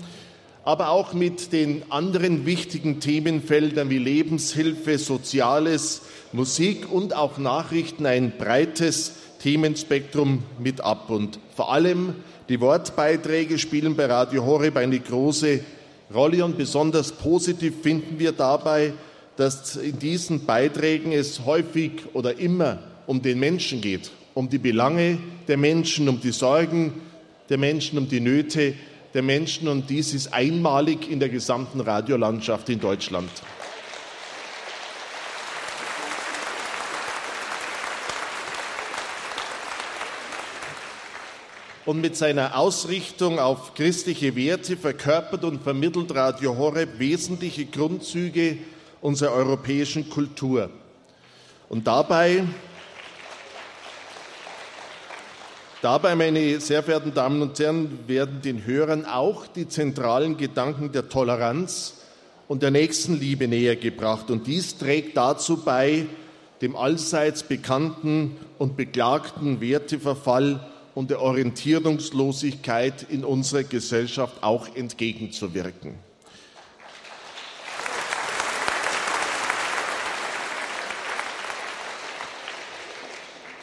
[0.70, 8.34] aber auch mit den anderen wichtigen Themenfeldern wie Lebenshilfe, Soziales, Musik und auch Nachrichten ein
[8.38, 11.10] breites Themenspektrum mit ab.
[11.10, 12.14] Und vor allem
[12.50, 15.62] die Wortbeiträge spielen bei Radio Horeb eine große
[16.14, 18.94] Rolle und besonders positiv finden wir dabei,
[19.38, 22.78] dass in diesen Beiträgen es häufig oder immer
[23.08, 26.94] um den Menschen geht, um die Belange der Menschen, um die Sorgen
[27.50, 28.76] der Menschen, um die Nöte
[29.14, 33.30] der Menschen und dies ist einmalig in der gesamten Radiolandschaft in Deutschland.
[41.86, 48.58] Und mit seiner Ausrichtung auf christliche Werte verkörpert und vermittelt Radio Horeb wesentliche Grundzüge
[49.02, 50.70] unserer europäischen Kultur.
[51.68, 52.44] Und dabei
[55.82, 61.08] Dabei, meine sehr verehrten Damen und Herren, werden den Hörern auch die zentralen Gedanken der
[61.08, 62.02] Toleranz
[62.50, 64.30] und der Nächstenliebe näher gebracht.
[64.30, 66.06] Und dies trägt dazu bei,
[66.62, 76.09] dem allseits bekannten und beklagten Werteverfall und der Orientierungslosigkeit in unserer Gesellschaft auch entgegenzuwirken.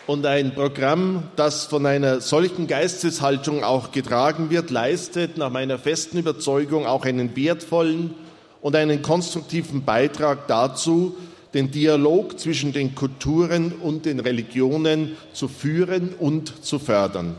[0.06, 6.18] Und ein Programm, das von einer solchen Geisteshaltung auch getragen wird, leistet nach meiner festen
[6.18, 8.14] Überzeugung auch einen wertvollen
[8.60, 11.16] und einen konstruktiven Beitrag dazu,
[11.54, 17.34] den Dialog zwischen den Kulturen und den Religionen zu führen und zu fördern.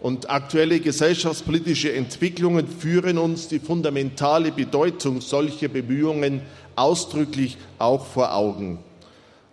[0.00, 6.42] Und aktuelle gesellschaftspolitische Entwicklungen führen uns die fundamentale Bedeutung solcher Bemühungen
[6.76, 8.78] ausdrücklich auch vor Augen.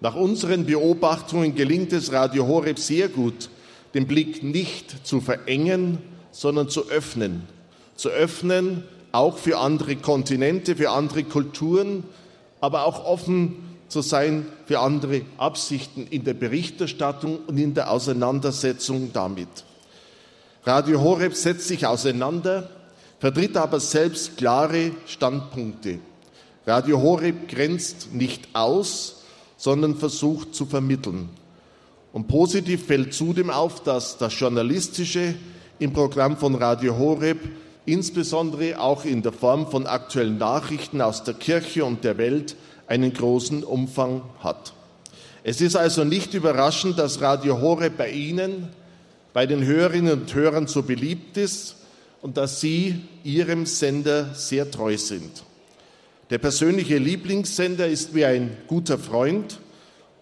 [0.02, 3.50] Nach unseren Beobachtungen gelingt es Radio Horeb sehr gut,
[3.94, 6.00] den Blick nicht zu verengen,
[6.32, 7.44] sondern zu öffnen.
[7.96, 12.04] Zu öffnen auch für andere Kontinente, für andere Kulturen,
[12.60, 13.56] aber auch offen
[13.88, 19.48] zu sein für andere Absichten in der Berichterstattung und in der Auseinandersetzung damit.
[20.66, 22.70] Radio Horeb setzt sich auseinander,
[23.20, 26.00] vertritt aber selbst klare Standpunkte.
[26.66, 29.22] Radio Horeb grenzt nicht aus,
[29.58, 31.30] sondern versucht zu vermitteln.
[32.14, 35.36] Und positiv fällt zudem auf, dass das Journalistische
[35.80, 37.40] im Programm von Radio Horeb
[37.86, 42.56] insbesondere auch in der Form von aktuellen Nachrichten aus der Kirche und der Welt
[42.88, 44.74] einen großen Umfang hat.
[45.44, 48.70] Es ist also nicht überraschend, dass Radio Horeb bei Ihnen,
[49.34, 51.76] bei den Hörerinnen und Hörern so beliebt ist
[52.22, 55.44] und dass Sie Ihrem Sender sehr treu sind.
[56.32, 59.60] Der persönliche Lieblingssender ist wie ein guter Freund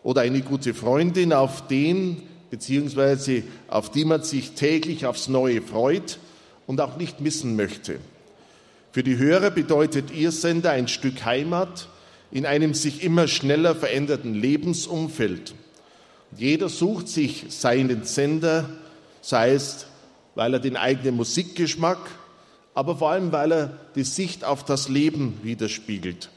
[0.04, 6.20] oder eine gute Freundin, auf den beziehungsweise auf die man sich täglich aufs Neue freut
[6.68, 8.00] und auch nicht missen möchte.
[8.92, 11.88] Für die Hörer bedeutet Ihr Sender ein Stück Heimat
[12.32, 15.56] in einem sich immer schneller veränderten Lebensumfeld.
[16.36, 18.70] Jeder sucht sich seinen Sender,
[19.22, 19.86] sei es,
[20.36, 22.00] weil er den eigenen Musikgeschmack
[22.74, 26.30] aber vor allem, weil er die Sicht auf das Leben widerspiegelt.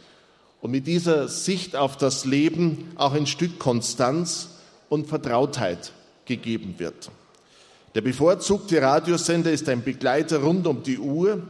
[0.61, 4.51] Und mit dieser Sicht auf das Leben auch ein Stück Konstanz
[4.88, 5.92] und Vertrautheit
[6.25, 7.11] gegeben wird.
[7.94, 11.42] Der bevorzugte Radiosender ist ein Begleiter rund um die Uhr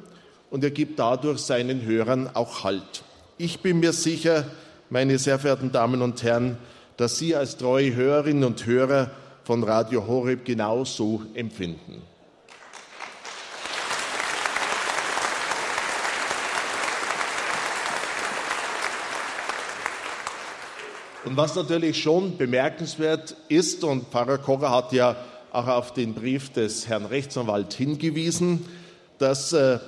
[0.50, 3.02] und er gibt dadurch seinen Hörern auch Halt.
[3.38, 4.44] Ich bin mir sicher,
[4.88, 6.56] meine sehr verehrten Damen und Herren,
[6.96, 9.10] dass Sie als treue Hörerinnen und Hörer
[9.44, 12.02] von Radio Horeb genauso empfinden.
[21.26, 25.16] Und was natürlich schon bemerkenswert ist, und Pfarrer Kocher hat ja
[25.50, 28.64] auch auf den Brief des Herrn Rechtsanwalt hingewiesen,
[29.18, 29.80] dass äh,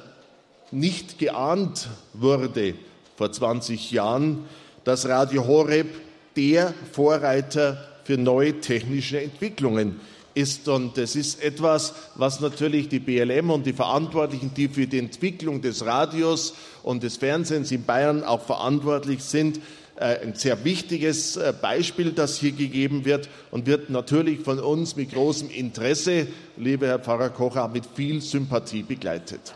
[0.73, 2.75] nicht geahnt wurde
[3.17, 4.47] vor 20 Jahren,
[4.83, 5.87] dass Radio Horeb
[6.35, 10.01] der Vorreiter für neue technische Entwicklungen
[10.35, 10.67] ist.
[10.67, 15.63] Und es ist etwas, was natürlich die BLM und die Verantwortlichen, die für die Entwicklung
[15.63, 19.61] des Radios und des Fernsehens in Bayern auch verantwortlich sind,
[20.01, 25.13] ein sehr wichtiges äh, Beispiel, das hier gegeben wird und wird natürlich von uns mit
[25.13, 29.55] großem Interesse, lieber Herr Pfarrer Kocher, mit viel Sympathie begleitet.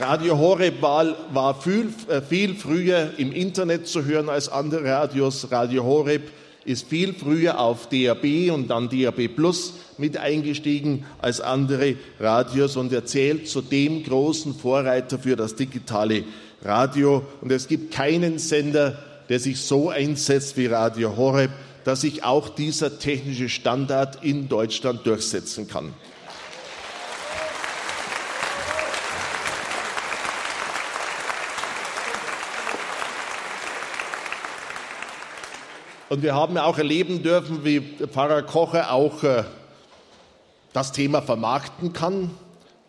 [0.00, 5.50] Radio Horeb war, war viel, äh, viel, früher im Internet zu hören als andere Radios.
[5.50, 6.30] Radio Horeb
[6.68, 12.92] ist viel früher auf DAB und dann DAB Plus mit eingestiegen als andere Radios und
[12.92, 16.24] erzählt zu dem großen Vorreiter für das digitale
[16.62, 17.22] Radio.
[17.40, 18.98] Und es gibt keinen Sender,
[19.30, 21.50] der sich so einsetzt wie Radio Horeb,
[21.84, 25.94] dass sich auch dieser technische Standard in Deutschland durchsetzen kann.
[36.08, 39.44] Und wir haben auch erleben dürfen, wie Pfarrer Kocher auch äh,
[40.72, 42.30] das Thema vermarkten kann.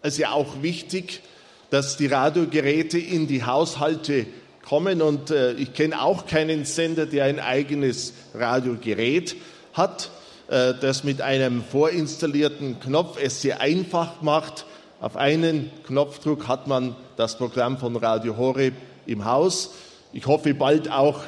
[0.01, 1.21] Es ist ja auch wichtig,
[1.69, 4.25] dass die Radiogeräte in die Haushalte
[4.63, 5.01] kommen.
[5.01, 9.35] Und äh, ich kenne auch keinen Sender, der ein eigenes Radiogerät
[9.73, 10.11] hat,
[10.47, 14.65] äh, das mit einem vorinstallierten Knopf es sehr einfach macht.
[15.01, 19.71] Auf einen Knopfdruck hat man das Programm von Radio Horeb im Haus.
[20.13, 21.19] Ich hoffe bald auch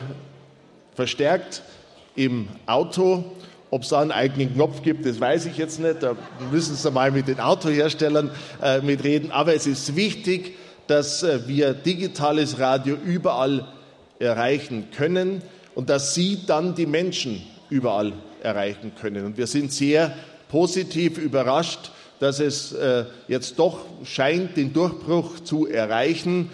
[0.96, 1.64] verstärkt
[2.16, 3.24] im Auto.
[3.70, 6.04] Ob es da einen eigenen Knopf gibt, das weiß ich jetzt nicht.
[6.04, 6.16] Da
[6.52, 8.30] müssen Sie mal mit den Autoherstellern
[8.62, 9.32] äh, mitreden.
[9.32, 10.56] Aber es ist wichtig,
[10.88, 13.66] dass äh, wir digitales Radio überall
[14.20, 15.42] erreichen können
[15.74, 18.12] und dass Sie dann die Menschen überall
[18.44, 19.26] erreichen können.
[19.26, 20.14] Und wir sind sehr
[20.50, 26.50] positiv überrascht, dass es äh, jetzt doch scheint, den Durchbruch zu erreichen.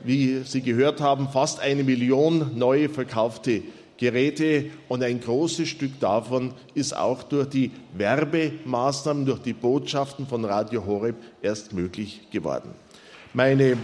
[0.00, 3.62] Wie Sie gehört haben, fast eine Million neue verkaufte
[4.02, 10.44] Geräte und ein großes Stück davon ist auch durch die Werbemaßnahmen, durch die Botschaften von
[10.44, 12.70] Radio Horeb erst möglich geworden.
[13.32, 13.76] Meine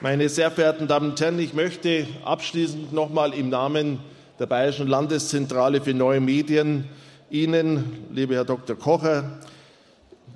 [0.00, 3.98] Meine sehr verehrten Damen und Herren, ich möchte abschließend nochmal im Namen
[4.38, 6.84] der Bayerischen Landeszentrale für neue Medien
[7.28, 8.76] Ihnen, lieber Herr Dr.
[8.76, 9.40] Kocher,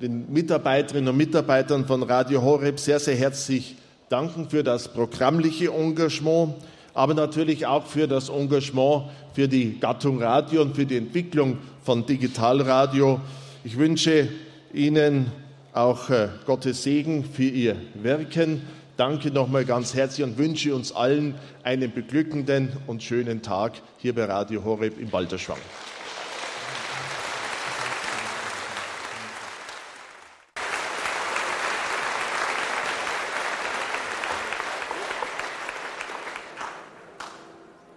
[0.00, 3.76] den Mitarbeiterinnen und Mitarbeitern von Radio Horeb sehr, sehr herzlich
[4.08, 6.54] danken für das programmliche Engagement,
[6.94, 12.06] aber natürlich auch für das Engagement für die Gattung Radio und für die Entwicklung von
[12.06, 13.20] Digitalradio.
[13.62, 14.28] Ich wünsche
[14.72, 15.30] Ihnen
[15.72, 18.62] auch äh, Gottes Segen für Ihr Wirken.
[18.96, 24.24] danke nochmal ganz herzlich und wünsche uns allen einen beglückenden und schönen Tag hier bei
[24.24, 25.58] Radio Horeb im Balderschwang.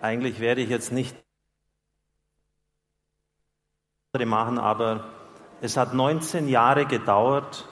[0.04, 1.16] Eigentlich werde ich jetzt nicht
[4.26, 5.06] machen, aber
[5.62, 7.66] es hat 19 Jahre gedauert,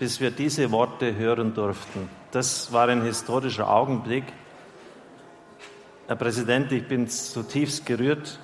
[0.00, 2.10] bis wir diese Worte hören durften.
[2.32, 4.24] Das war ein historischer Augenblick.
[6.08, 8.40] Herr Präsident, ich bin zutiefst gerührt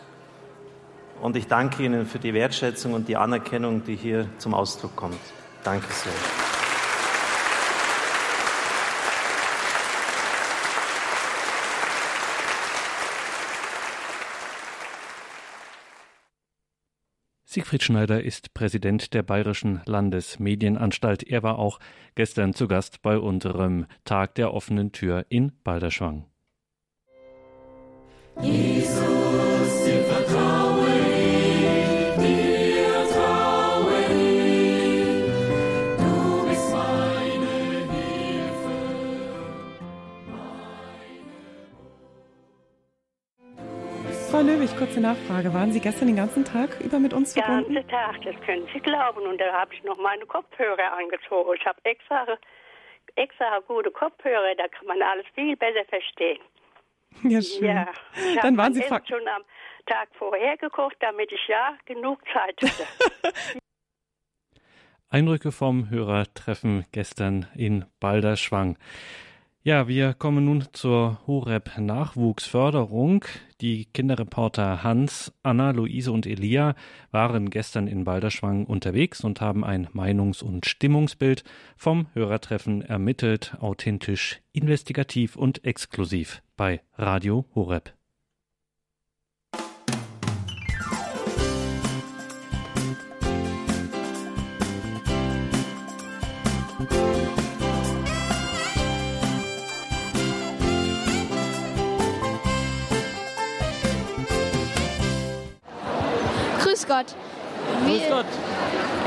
[1.21, 5.18] und ich danke Ihnen für die Wertschätzung und die Anerkennung, die hier zum Ausdruck kommt.
[5.64, 6.50] Danke sehr.
[17.53, 21.25] Siegfried Schneider ist Präsident der Bayerischen Landesmedienanstalt.
[21.25, 21.81] Er war auch
[22.15, 26.27] gestern zu Gast bei unserem Tag der offenen Tür in Balderschwang.
[28.41, 29.20] Jesus,
[44.61, 45.55] Löwig, kurze Nachfrage.
[45.55, 47.75] Waren Sie gestern den ganzen Tag über mit uns Den verbunden?
[47.77, 49.23] ganzen Tag, das können Sie glauben.
[49.23, 51.55] Und da habe ich noch meine Kopfhörer angezogen.
[51.59, 52.27] Ich habe extra,
[53.17, 56.41] extra gute Kopfhörer, da kann man alles viel besser verstehen.
[57.23, 57.69] Ja, schön.
[57.69, 57.87] Ja,
[58.43, 59.43] Dann waren Sie schon am
[59.87, 62.87] Tag vorher gekocht, damit ich ja genug Zeit hatte.
[65.09, 68.77] Eindrücke vom Hörertreffen gestern in Balderschwang.
[69.63, 73.27] Ja, wir kommen nun zur Horeb Nachwuchsförderung.
[73.61, 76.75] Die Kinderreporter Hans, Anna, Luise und Elia
[77.11, 81.45] waren gestern in Balderschwang unterwegs und haben ein Meinungs- und Stimmungsbild
[81.77, 88.00] vom Hörertreffen ermittelt, authentisch, investigativ und exklusiv bei Radio Horeb.
[107.01, 107.15] Gott.
[107.87, 108.27] Wie, Grüß Gott.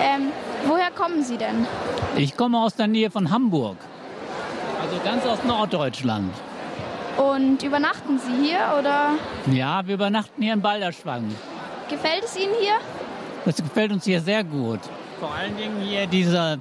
[0.01, 0.31] Ähm,
[0.65, 1.67] woher kommen Sie denn?
[2.15, 3.77] Ich komme aus der Nähe von Hamburg.
[4.81, 6.33] Also ganz aus Norddeutschland.
[7.17, 9.11] Und übernachten Sie hier oder
[9.51, 11.35] Ja, wir übernachten hier in Balderschwang.
[11.89, 12.73] gefällt es Ihnen hier?
[13.45, 14.79] Das gefällt uns hier sehr gut.
[15.19, 16.57] Vor allen Dingen hier dieser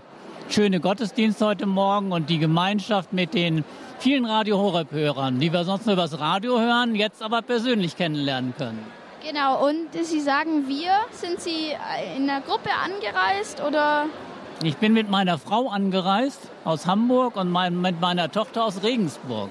[0.51, 3.65] schöne Gottesdienst heute Morgen und die Gemeinschaft mit den
[3.99, 8.85] vielen Radio Horeb-Hörern, die wir sonst nur übers Radio hören, jetzt aber persönlich kennenlernen können.
[9.25, 11.69] Genau, und Sie sagen wir, sind Sie
[12.17, 14.07] in einer Gruppe angereist oder?
[14.65, 19.51] Ich bin mit meiner Frau angereist aus Hamburg und mein, mit meiner Tochter aus Regensburg.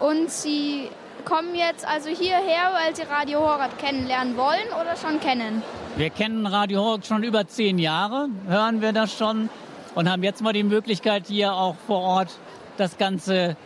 [0.00, 0.88] Und Sie
[1.24, 5.62] kommen jetzt also hierher, weil Sie Radio Horeb kennenlernen wollen oder schon kennen?
[5.96, 9.50] Wir kennen Radio Horeb schon über zehn Jahre, hören wir das schon
[9.94, 12.30] und haben jetzt mal die Möglichkeit, hier auch vor Ort
[12.76, 13.56] das Ganze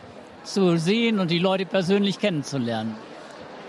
[0.44, 2.94] zu sehen und die Leute persönlich kennenzulernen.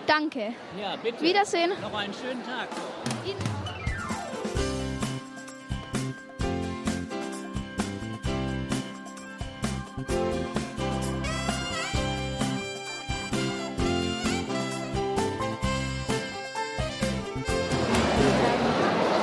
[0.10, 0.56] Danke.
[0.82, 1.22] Ja, bitte.
[1.22, 1.70] Wiedersehen.
[1.84, 2.68] Noch einen schönen Tag.
[3.24, 3.38] Ihnen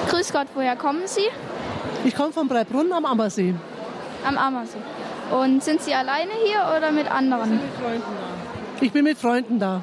[0.08, 1.20] Grüß Gott, woher kommen Sie?
[2.04, 3.56] Ich komme von Breibrunn am Ammersee.
[4.24, 4.78] Am Ammersee.
[5.32, 7.58] Und sind Sie alleine hier oder mit anderen?
[8.80, 9.82] Ich bin mit Freunden da.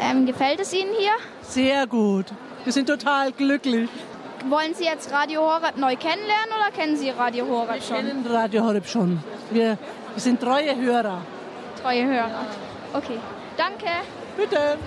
[0.00, 1.12] Ähm, gefällt es Ihnen hier?
[1.42, 2.26] Sehr gut.
[2.64, 3.88] Wir sind total glücklich.
[4.48, 7.96] Wollen Sie jetzt Radio Horeb neu kennenlernen oder kennen Sie Radio Horeb Wir schon?
[7.96, 9.22] kennen Radio Horeb schon.
[9.50, 9.76] Wir,
[10.14, 11.20] wir sind treue Hörer.
[11.82, 12.46] Treue Hörer.
[12.94, 13.18] Okay,
[13.56, 13.86] danke.
[14.36, 14.78] Bitte.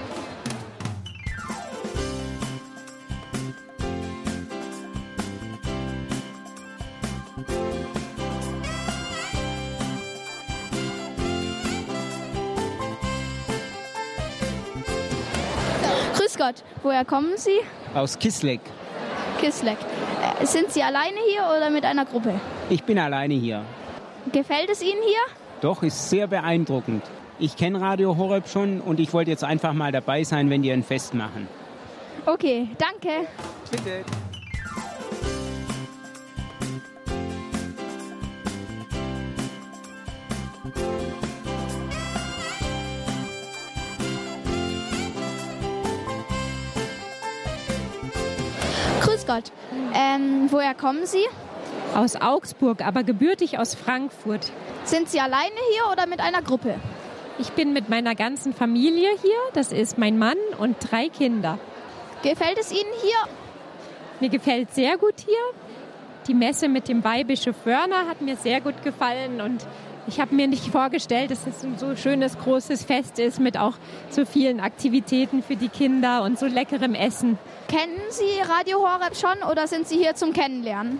[16.43, 17.57] Gott, woher kommen Sie?
[17.95, 18.59] Aus Kisleck.
[19.39, 19.77] Kisleck.
[20.41, 22.33] Äh, sind Sie alleine hier oder mit einer Gruppe?
[22.69, 23.63] Ich bin alleine hier.
[24.29, 25.21] Gefällt es Ihnen hier?
[25.61, 27.01] Doch, ist sehr beeindruckend.
[27.39, 30.71] Ich kenne Radio Horeb schon und ich wollte jetzt einfach mal dabei sein, wenn die
[30.73, 31.47] ein Fest machen.
[32.25, 33.25] Okay, danke.
[33.71, 34.03] Bitte.
[49.23, 49.51] Grüß Gott.
[49.93, 51.25] Ähm, woher kommen Sie?
[51.95, 54.51] aus Augsburg, aber gebürtig aus Frankfurt.
[54.83, 56.75] Sind Sie alleine hier oder mit einer Gruppe?
[57.37, 59.37] Ich bin mit meiner ganzen Familie hier.
[59.53, 61.59] Das ist mein Mann und drei Kinder.
[62.23, 63.29] Gefällt es Ihnen hier?
[64.19, 65.37] Mir gefällt sehr gut hier.
[66.27, 69.65] Die Messe mit dem Weihbischof Wörner hat mir sehr gut gefallen und
[70.07, 73.75] ich habe mir nicht vorgestellt, dass es ein so schönes, großes Fest ist mit auch
[74.09, 77.37] so vielen Aktivitäten für die Kinder und so leckerem Essen.
[77.67, 80.99] Kennen Sie Radio Horeb schon oder sind Sie hier zum Kennenlernen?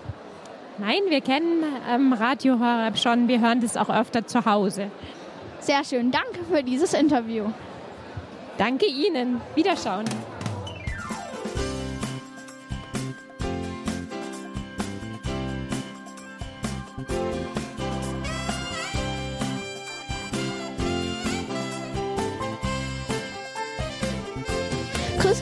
[0.80, 3.28] Nein, wir kennen ähm, Radio Horeb schon.
[3.28, 4.90] Wir hören das auch öfter zu Hause.
[5.60, 6.12] Sehr schön.
[6.12, 7.46] Danke für dieses Interview.
[8.58, 9.42] Danke Ihnen.
[9.56, 10.06] Wiederschauen.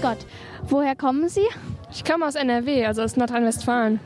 [0.02, 0.26] Grüß Gott.
[0.68, 1.46] Woher kommen Sie?
[1.92, 4.00] Ich komme aus NRW, also aus Nordrhein-Westfalen.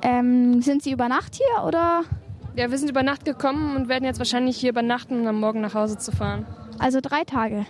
[0.00, 2.04] Ähm, sind Sie über Nacht hier oder?
[2.56, 5.60] Ja, wir sind über Nacht gekommen und werden jetzt wahrscheinlich hier übernachten, um am Morgen
[5.60, 6.46] nach Hause zu fahren.
[6.78, 7.66] Also drei Tage.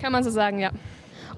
[0.00, 0.70] Kann man so sagen, ja.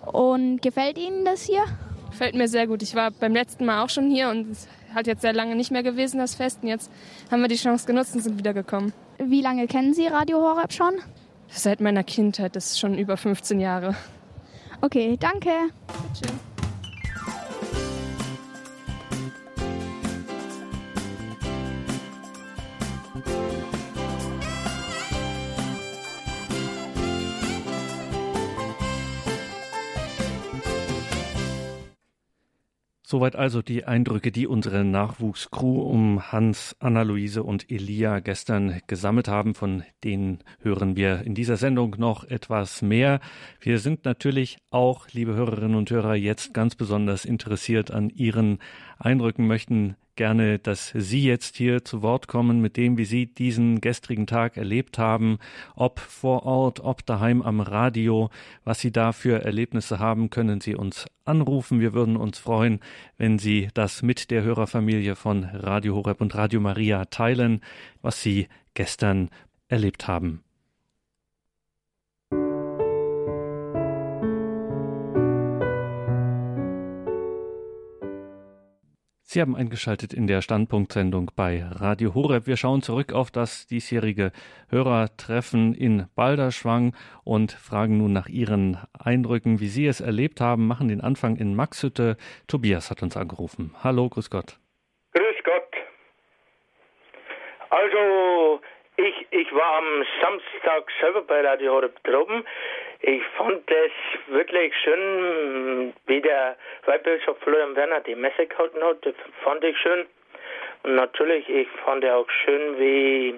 [0.07, 1.65] Und gefällt Ihnen das hier?
[2.11, 2.83] Gefällt mir sehr gut.
[2.83, 5.73] Ich war beim letzten Mal auch schon hier und es hat jetzt sehr lange nicht
[5.73, 6.61] mehr gewesen, das Fest.
[6.63, 6.91] Und jetzt
[7.31, 8.93] haben wir die Chance genutzt und sind wiedergekommen.
[9.19, 10.95] Wie lange kennen Sie Radio Horeb schon?
[11.49, 13.97] Seit meiner Kindheit, das ist schon über 15 Jahre.
[14.83, 15.51] Okay, danke.
[16.13, 16.50] Bitte.
[33.11, 39.57] Soweit also die Eindrücke, die unsere Nachwuchscrew um Hans, Anna-Luise und Elia gestern gesammelt haben.
[39.57, 43.19] Von denen hören wir in dieser Sendung noch etwas mehr.
[43.61, 48.61] Wir sind natürlich auch, liebe Hörerinnen und Hörer, jetzt ganz besonders interessiert an Ihren
[49.01, 53.81] Eindrücken, möchten gerne, dass Sie jetzt hier zu Wort kommen mit dem, wie Sie diesen
[53.81, 55.39] gestrigen Tag erlebt haben,
[55.75, 58.29] ob vor Ort, ob daheim am Radio,
[58.63, 61.81] was Sie da für Erlebnisse haben, können Sie uns anrufen.
[61.81, 62.81] Wir würden uns freuen,
[63.17, 67.63] wenn Sie das mit der Hörerfamilie von Radio Horeb und Radio Maria teilen,
[68.03, 69.31] was Sie gestern
[69.69, 70.43] erlebt haben.
[79.33, 82.49] Sie haben eingeschaltet in der Standpunktsendung bei Radio Horeb.
[82.49, 84.33] Wir schauen zurück auf das diesjährige
[84.71, 90.89] Hörertreffen in Balderschwang und fragen nun nach Ihren Eindrücken, wie Sie es erlebt haben, machen
[90.89, 92.17] den Anfang in Maxhütte.
[92.49, 93.73] Tobias hat uns angerufen.
[93.85, 94.59] Hallo, grüß Gott.
[95.15, 95.77] Grüß Gott.
[97.69, 98.61] Also,
[98.97, 102.43] ich, ich war am Samstag selber bei Radio Horeb droben.
[103.03, 103.93] Ich fand es
[104.27, 108.99] wirklich schön, wie der Weihbischof Florian Werner die Messe gehalten hat.
[109.07, 110.07] Das fand ich schön.
[110.83, 113.35] Und natürlich, ich fand auch schön, wie,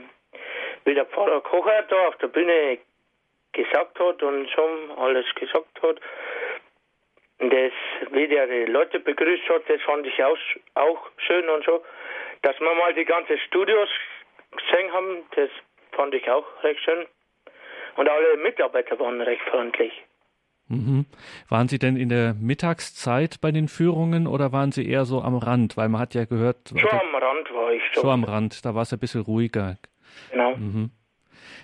[0.85, 2.79] wie der Pfarrer Kocher da auf der Bühne
[3.53, 6.01] gesagt hat und schon alles gesagt hat.
[7.39, 7.73] Das,
[8.11, 10.39] wie der die Leute begrüßt hat, das fand ich auch,
[10.75, 11.85] auch schön und so.
[12.43, 13.89] Dass wir mal die ganzen Studios
[14.57, 15.51] gesehen haben, das
[15.93, 17.07] fand ich auch recht schön.
[17.97, 19.93] Und alle Mitarbeiter waren recht freundlich.
[20.69, 21.07] Mhm.
[21.49, 25.37] Waren Sie denn in der Mittagszeit bei den Führungen oder waren Sie eher so am
[25.37, 25.77] Rand?
[25.77, 26.73] Weil man hat ja gehört.
[26.75, 28.03] Schon am Rand war ich schon.
[28.03, 29.77] Schon am Rand, da war es ein bisschen ruhiger.
[30.31, 30.57] Genau.
[30.57, 30.91] Mhm.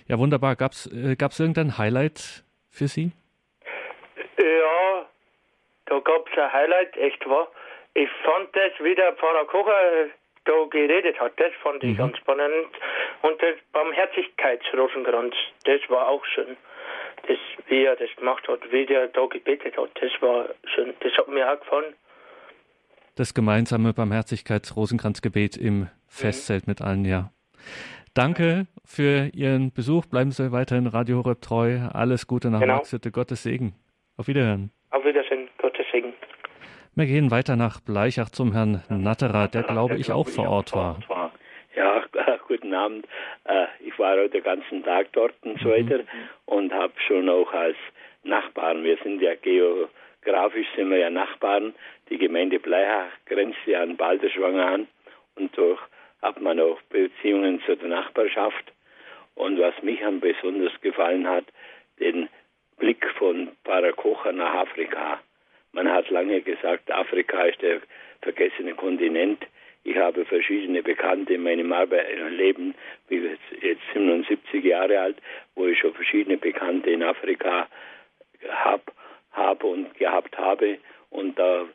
[0.07, 0.55] Ja, wunderbar.
[0.55, 3.11] Gab es äh, gab's irgendein Highlight für Sie?
[4.37, 5.05] Ja,
[5.85, 7.47] da gab es ein Highlight, echt wahr.
[7.93, 10.09] Ich fand das, wie der Pfarrer Kocher
[10.49, 11.97] da geredet hat, das fand ich Mhm.
[11.97, 12.67] ganz spannend.
[13.21, 15.35] Und das Barmherzigkeitsrosenkranz,
[15.65, 16.57] das war auch schön.
[17.27, 17.37] Das,
[17.67, 20.93] wie er das gemacht hat, wie der da gebetet hat, das war schön.
[21.01, 21.93] Das hat mir auch gefallen.
[23.15, 27.31] Das gemeinsame Barmherzigkeits-Rosenkranzgebet im Festzelt mit allen, ja.
[28.15, 30.05] Danke für Ihren Besuch.
[30.05, 31.79] Bleiben Sie weiterhin Radio Horeb treu.
[31.93, 32.75] Alles Gute nach Genau.
[32.77, 33.11] Maxhütte.
[33.11, 33.75] Gottes Segen.
[34.17, 34.71] Auf Wiederhören.
[34.91, 36.13] Auf Wiedersehen, Gottes Segen.
[36.99, 40.99] Wir gehen weiter nach Bleichach zum Herrn Natterer, der glaube ich auch vor Ort war.
[41.73, 42.03] Ja,
[42.49, 43.07] guten Abend.
[43.45, 46.01] Äh, Ich war heute den ganzen Tag dort und so weiter
[46.45, 47.77] und habe schon auch als
[48.23, 51.73] Nachbarn, wir sind ja geografisch sind wir ja Nachbarn,
[52.09, 54.87] die Gemeinde Bleichach grenzt ja an Balderschwang an
[55.35, 55.79] und durch
[56.21, 58.73] hat man auch Beziehungen zu der Nachbarschaft.
[59.35, 61.45] Und was mich am besonders gefallen hat,
[62.01, 62.27] den
[62.77, 63.47] Blick von
[63.95, 65.19] Kocher nach Afrika.
[65.71, 67.81] Man hat lange gesagt, Afrika ist der
[68.21, 69.45] vergessene Kontinent.
[69.83, 71.73] Ich habe verschiedene Bekannte in meinem
[72.31, 72.75] Leben,
[73.07, 75.17] wie jetzt, jetzt 77 Jahre alt,
[75.55, 77.67] wo ich schon verschiedene Bekannte in Afrika
[78.49, 78.91] habe
[79.31, 80.77] hab und gehabt habe.
[81.09, 81.65] Und da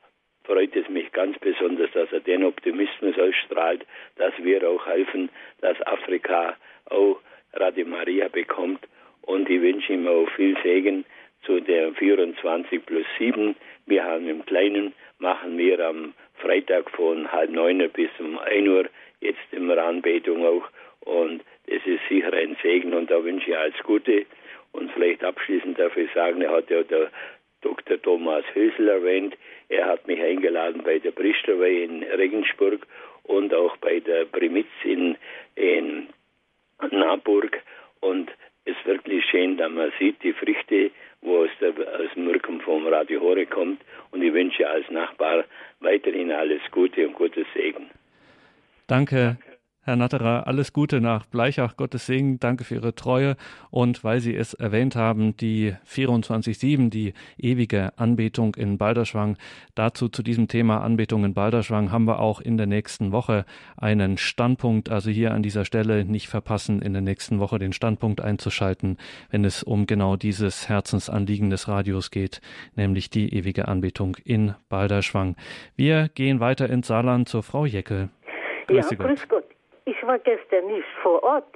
[0.45, 3.85] freut es mich ganz besonders, dass er den Optimismus ausstrahlt,
[4.17, 5.31] dass wir auch helfen,
[5.61, 6.57] dass Afrika
[6.91, 7.19] auch
[7.55, 8.87] Radio Maria bekommt.
[9.23, 11.05] Und ich wünsche ihm auch viel Segen
[11.45, 13.57] zu der 24 plus 7.
[13.87, 18.85] Wir haben im Kleinen, machen wir am Freitag von halb neun bis um 1 Uhr
[19.21, 20.65] jetzt immer Anbetung auch.
[21.01, 24.27] Und das ist sicher ein Segen und da wünsche ich alles Gute.
[24.73, 27.11] Und vielleicht abschließend darf ich sagen, er hat ja der
[27.61, 28.01] Dr.
[28.01, 29.37] Thomas Hösel erwähnt.
[29.69, 32.87] Er hat mich eingeladen bei der Priesterweihe in Regensburg
[33.23, 35.17] und auch bei der Primitz in,
[35.55, 36.09] in
[36.91, 37.63] Naburg.
[38.01, 38.31] Und
[38.65, 40.91] es ist wirklich schön, dass man sieht die Früchte,
[41.25, 43.81] wo aus, der, aus dem Wirken vom Radio Hore kommt.
[44.13, 45.45] Und ich wünsche als Nachbar
[45.81, 47.91] weiterhin alles Gute und Gottes Segen.
[48.87, 49.39] Danke,
[49.87, 53.37] Herr Natterer, alles Gute nach Bleichach, Gottes Segen, danke für Ihre Treue
[53.71, 59.37] und weil Sie es erwähnt haben, die 24-7, die ewige Anbetung in Balderschwang,
[59.75, 63.45] dazu zu diesem Thema Anbetung in Balderschwang haben wir auch in der nächsten Woche
[63.77, 68.23] einen Standpunkt, also hier an dieser Stelle nicht verpassen, in der nächsten Woche den Standpunkt
[68.23, 68.97] einzuschalten,
[69.31, 72.41] wenn es um genau dieses Herzensanliegen des Radios geht,
[72.75, 75.37] nämlich die ewige Anbetung in Balderschwang.
[75.77, 78.09] Wir gehen weiter ins Saarland zur Frau Jeckel.
[78.67, 79.44] Grüß ja, grüß Gott.
[79.87, 81.55] Ich war gestern nicht vor Ort,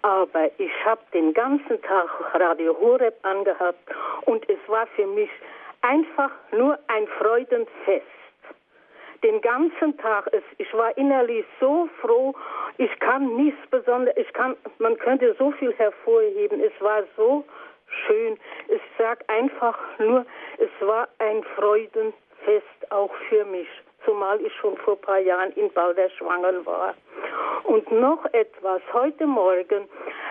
[0.00, 3.84] aber ich habe den ganzen Tag Radio Horeb angehabt
[4.22, 5.28] und es war für mich
[5.82, 8.06] einfach nur ein Freudenfest.
[9.22, 12.34] Den ganzen Tag, es, ich war innerlich so froh,
[12.78, 17.44] ich kann nichts Besonderes, ich kann, man könnte so viel hervorheben, es war so
[18.06, 18.38] schön.
[18.68, 20.24] Ich sage einfach nur,
[20.56, 23.68] es war ein Freudenfest auch für mich
[24.04, 26.94] zumal ich schon vor ein paar Jahren in Balderschwangen war.
[27.64, 29.88] Und noch etwas, heute Morgen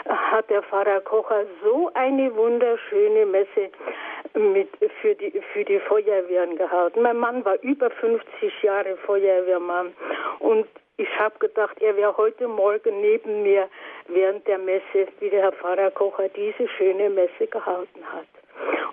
[0.07, 3.69] hat der Pfarrer Kocher so eine wunderschöne Messe
[4.33, 4.69] mit,
[5.01, 7.01] für, die, für die Feuerwehren gehalten.
[7.01, 9.93] Mein Mann war über 50 Jahre Feuerwehrmann
[10.39, 13.67] und ich habe gedacht, er wäre heute Morgen neben mir
[14.07, 18.27] während der Messe, wie der Herr Pfarrer Kocher diese schöne Messe gehalten hat.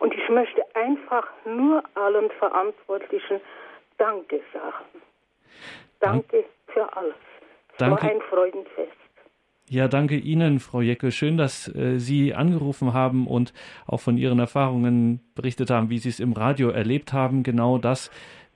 [0.00, 3.40] Und ich möchte einfach nur allen Verantwortlichen
[4.02, 5.00] Danke sagen.
[6.00, 7.14] Danke für alles.
[7.70, 8.02] Es Danke.
[8.02, 8.98] war ein Freudenfest.
[9.68, 11.12] Ja, danke Ihnen, Frau Jeckel.
[11.12, 13.52] Schön, dass äh, Sie angerufen haben und
[13.86, 17.44] auch von Ihren Erfahrungen berichtet haben, wie Sie es im Radio erlebt haben.
[17.44, 18.10] Genau das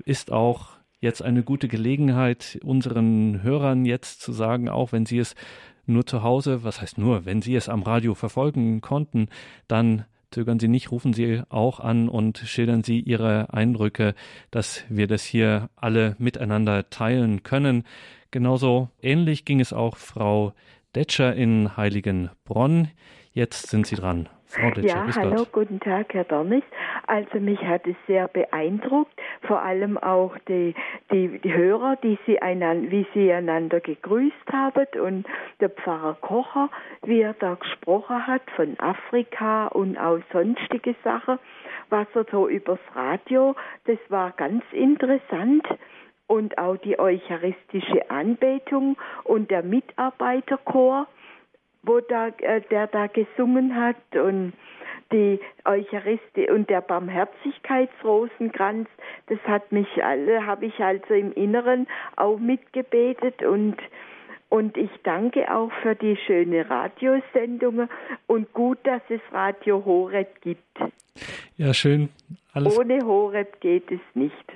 [0.04, 5.36] ist auch jetzt eine gute Gelegenheit, unseren Hörern jetzt zu sagen, auch wenn Sie es
[5.86, 9.28] nur zu Hause, was heißt nur, wenn Sie es am Radio verfolgen konnten,
[9.68, 10.06] dann
[10.36, 14.14] Zögern Sie nicht, rufen Sie auch an und schildern Sie Ihre Eindrücke,
[14.50, 17.84] dass wir das hier alle miteinander teilen können.
[18.32, 20.52] Genauso ähnlich ging es auch Frau
[20.94, 22.88] Detscher in Heiligenbronn.
[23.32, 24.28] Jetzt sind Sie dran.
[24.48, 25.52] Frau Detscher, ja, hallo, Gott.
[25.52, 26.62] guten Tag, Herr Dornis.
[27.06, 30.74] Also mich hat es sehr beeindruckt, vor allem auch die,
[31.12, 35.26] die, die Hörer, die sie einander, wie sie einander gegrüßt haben und
[35.60, 36.70] der Pfarrer Kocher,
[37.04, 41.38] wie er da gesprochen hat von Afrika und auch sonstige Sachen,
[41.90, 43.54] was er so übers Radio,
[43.86, 45.66] das war ganz interessant
[46.26, 51.06] und auch die eucharistische Anbetung und der Mitarbeiterchor
[51.86, 54.52] wo da, äh, der da gesungen hat und
[55.12, 58.88] die Eucharistie und der Barmherzigkeitsrosenkranz,
[59.28, 63.76] das hat mich alle, habe ich also im Inneren auch mitgebetet und
[64.48, 67.88] und ich danke auch für die schöne Radiosendungen
[68.28, 70.62] und gut, dass es Radio Horeb gibt.
[71.56, 72.10] Ja, schön.
[72.52, 74.52] Alles Ohne Horeb geht es nicht.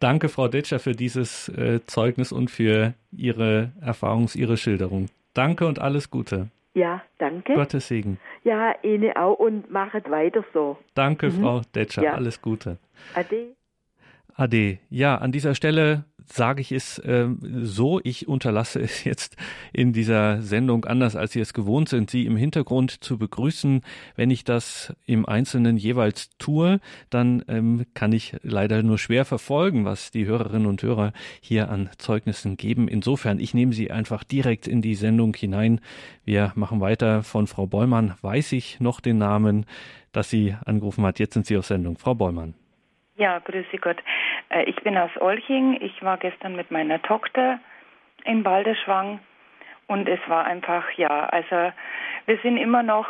[0.00, 5.06] Danke, Frau Detscher, für dieses äh, Zeugnis und für Ihre Erfahrungs-, Ihre Schilderung.
[5.34, 6.48] Danke und alles Gute.
[6.74, 7.54] Ja, danke.
[7.54, 8.18] Gottes Segen.
[8.42, 10.76] Ja, Ihnen auch und machet weiter so.
[10.94, 11.40] Danke, mhm.
[11.40, 12.02] Frau Detscher.
[12.02, 12.14] Ja.
[12.14, 12.78] Alles Gute.
[13.14, 13.54] Ade.
[14.34, 14.78] Ade.
[14.90, 17.28] Ja, an dieser Stelle sage ich es äh,
[17.62, 19.36] so, ich unterlasse es jetzt
[19.72, 23.82] in dieser Sendung anders, als Sie es gewohnt sind, Sie im Hintergrund zu begrüßen.
[24.16, 29.84] Wenn ich das im Einzelnen jeweils tue, dann ähm, kann ich leider nur schwer verfolgen,
[29.84, 32.88] was die Hörerinnen und Hörer hier an Zeugnissen geben.
[32.88, 35.80] Insofern, ich nehme Sie einfach direkt in die Sendung hinein.
[36.24, 37.22] Wir machen weiter.
[37.22, 39.66] Von Frau Bollmann weiß ich noch den Namen,
[40.12, 41.18] dass sie angerufen hat.
[41.18, 41.98] Jetzt sind Sie auf Sendung.
[41.98, 42.54] Frau Bollmann.
[43.16, 43.98] Ja, grüße Gott.
[44.50, 45.80] Äh, ich bin aus Olching.
[45.80, 47.60] Ich war gestern mit meiner Tochter
[48.24, 49.20] in Balderschwang
[49.86, 51.72] und es war einfach, ja, also
[52.26, 53.06] wir sind immer noch,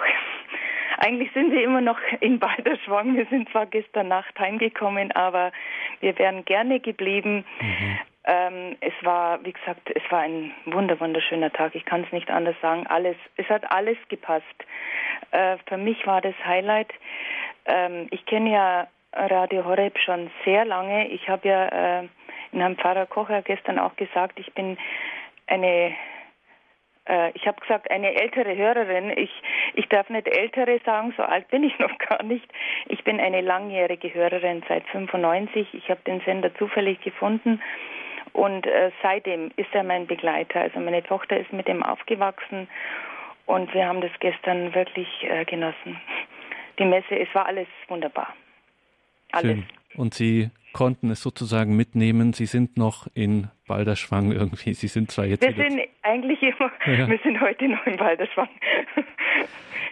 [0.99, 3.17] eigentlich sind wir immer noch in Balderschwang.
[3.17, 5.53] Wir sind zwar gestern Nacht heimgekommen, aber
[6.01, 7.45] wir wären gerne geblieben.
[7.61, 7.99] Mhm.
[8.27, 11.75] Ähm, es war, wie gesagt, es war ein wunder, wunderschöner Tag.
[11.75, 12.87] Ich kann es nicht anders sagen.
[12.87, 14.45] Alles, es hat alles gepasst.
[15.31, 16.93] Äh, für mich war das Highlight.
[17.67, 18.87] Ähm, ich kenne ja
[19.17, 21.09] Radio Horeb schon sehr lange.
[21.09, 22.09] Ich habe ja äh,
[22.53, 24.77] in Herrn Pfarrer Kocher gestern auch gesagt, ich bin
[25.47, 25.95] eine
[27.07, 29.11] äh, ich habe gesagt, eine ältere Hörerin.
[29.17, 29.31] Ich,
[29.75, 32.47] ich darf nicht ältere sagen, so alt bin ich noch gar nicht.
[32.87, 35.75] Ich bin eine langjährige Hörerin seit 95.
[35.75, 37.61] Ich habe den Sender zufällig gefunden
[38.33, 40.61] und äh, seitdem ist er mein Begleiter.
[40.61, 42.69] Also meine Tochter ist mit ihm aufgewachsen
[43.47, 46.01] und wir haben das gestern wirklich äh, genossen.
[46.79, 48.35] Die Messe, es war alles wunderbar.
[49.35, 49.53] Alles.
[49.53, 49.65] Schön.
[49.97, 52.33] Und Sie konnten es sozusagen mitnehmen.
[52.33, 54.75] Sie sind noch in Balderschwang irgendwie.
[54.75, 55.43] Sie sind zwar jetzt.
[55.43, 57.09] Wir sind eigentlich immer, Ja.
[57.09, 58.49] wir sind heute noch in Balderschwang.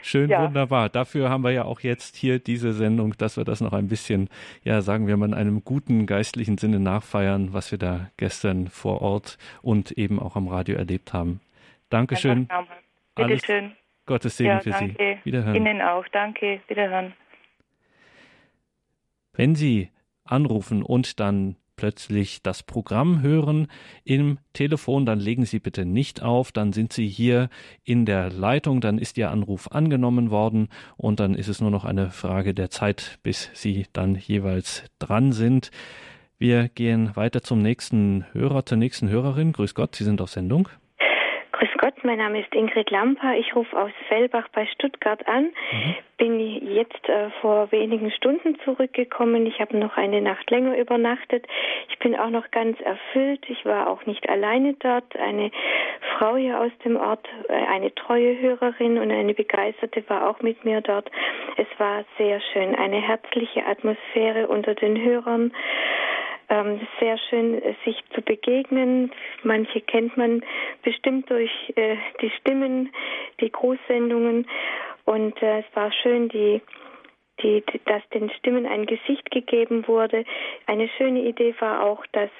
[0.02, 0.42] Schön, Ja.
[0.42, 0.88] wunderbar.
[0.88, 4.28] Dafür haben wir ja auch jetzt hier diese Sendung, dass wir das noch ein bisschen,
[4.64, 9.00] ja, sagen wir mal, in einem guten geistlichen Sinne nachfeiern, was wir da gestern vor
[9.00, 11.40] Ort und eben auch am Radio erlebt haben.
[11.90, 12.48] Dankeschön.
[13.14, 13.72] Bitte Alles schön.
[14.06, 14.96] Gottes Segen ja, für danke.
[14.98, 15.24] Sie.
[15.24, 15.54] Wiederhören.
[15.54, 16.04] Ihnen auch.
[16.08, 16.60] Danke.
[16.66, 17.12] Wiederhören.
[19.32, 19.90] Wenn Sie
[20.24, 23.66] anrufen und dann plötzlich das Programm hören
[24.04, 27.48] im Telefon, dann legen Sie bitte nicht auf, dann sind Sie hier
[27.82, 31.84] in der Leitung, dann ist Ihr Anruf angenommen worden und dann ist es nur noch
[31.84, 35.70] eine Frage der Zeit, bis Sie dann jeweils dran sind.
[36.38, 39.52] Wir gehen weiter zum nächsten Hörer, zur nächsten Hörerin.
[39.52, 40.68] Grüß Gott, Sie sind auf Sendung.
[42.04, 43.36] Mein Name ist Ingrid Lamper.
[43.36, 45.50] Ich rufe aus Fellbach bei Stuttgart an.
[46.18, 49.46] Bin jetzt äh, vor wenigen Stunden zurückgekommen.
[49.46, 51.46] Ich habe noch eine Nacht länger übernachtet.
[51.90, 53.44] Ich bin auch noch ganz erfüllt.
[53.48, 55.14] Ich war auch nicht alleine dort.
[55.16, 55.52] Eine
[56.18, 60.64] Frau hier aus dem Ort, äh, eine treue Hörerin und eine begeisterte war auch mit
[60.64, 61.08] mir dort.
[61.56, 62.74] Es war sehr schön.
[62.74, 65.52] Eine herzliche Atmosphäre unter den Hörern.
[66.52, 69.10] Ähm, sehr schön, äh, sich zu begegnen.
[69.42, 70.44] Manche kennt man
[70.82, 72.92] bestimmt durch äh, die Stimmen,
[73.40, 74.46] die Großsendungen.
[75.06, 76.60] Und äh, es war schön, die,
[77.42, 80.26] die, dass den Stimmen ein Gesicht gegeben wurde.
[80.66, 82.30] Eine schöne Idee war auch, dass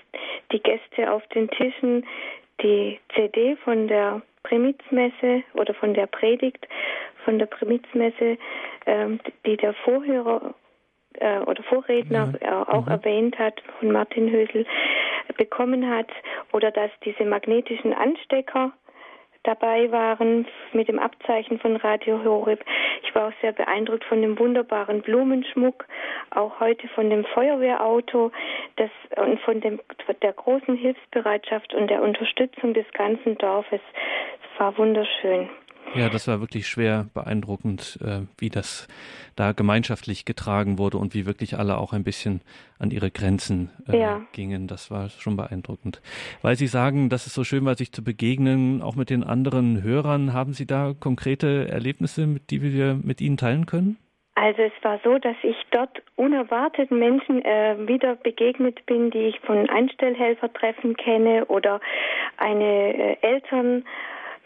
[0.52, 2.06] die Gäste auf den Tischen
[2.60, 6.68] die CD von der Primizmesse oder von der Predigt
[7.24, 8.36] von der Primizmesse,
[8.86, 10.54] ähm, die der Vorhörer
[11.18, 14.66] äh, oder Vorredner äh, auch erwähnt hat, von Martin Hösel
[15.36, 16.08] bekommen hat,
[16.52, 18.72] oder dass diese magnetischen Anstecker
[19.44, 22.64] dabei waren mit dem Abzeichen von Radio Horeb.
[23.02, 25.84] Ich war auch sehr beeindruckt von dem wunderbaren Blumenschmuck,
[26.30, 28.30] auch heute von dem Feuerwehrauto
[28.76, 33.80] das, und von, dem, von der großen Hilfsbereitschaft und der Unterstützung des ganzen Dorfes.
[34.54, 35.48] Es war wunderschön.
[35.95, 38.88] Ja, das war wirklich schwer beeindruckend, äh, wie das
[39.36, 42.40] da gemeinschaftlich getragen wurde und wie wirklich alle auch ein bisschen
[42.78, 44.22] an ihre Grenzen äh, Ja.
[44.32, 44.68] gingen.
[44.68, 46.01] Das war schon beeindruckend.
[46.40, 49.82] Weil Sie sagen, dass es so schön war, sich zu begegnen, auch mit den anderen
[49.82, 50.32] Hörern.
[50.32, 53.99] Haben Sie da konkrete Erlebnisse, mit, die wir mit Ihnen teilen können?
[54.34, 59.40] Also es war so, dass ich dort unerwartet Menschen äh, wieder begegnet bin, die ich
[59.40, 61.80] von Einstellhelfertreffen kenne oder
[62.38, 63.84] eine äh, Eltern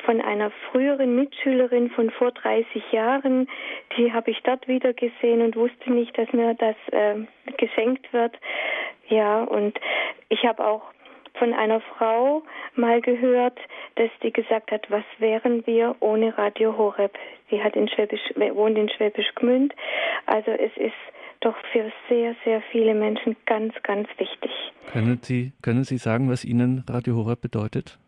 [0.05, 3.49] von einer früheren Mitschülerin von vor 30 Jahren,
[3.97, 7.17] die habe ich dort wieder gesehen und wusste nicht, dass mir das äh,
[7.57, 8.37] geschenkt wird.
[9.09, 9.79] Ja, und
[10.29, 10.83] ich habe auch
[11.39, 12.43] von einer Frau
[12.75, 13.59] mal gehört,
[13.97, 17.17] dass die gesagt hat, was wären wir ohne Radio Horeb?
[17.51, 19.75] Sie hat in Schwäbisch, wohnt in Schwäbisch Gmünd.
[20.27, 20.95] Also es ist
[21.41, 24.51] doch für sehr, sehr viele Menschen ganz, ganz wichtig.
[24.93, 27.99] Können Sie, können Sie sagen, was Ihnen Radio Horeb bedeutet?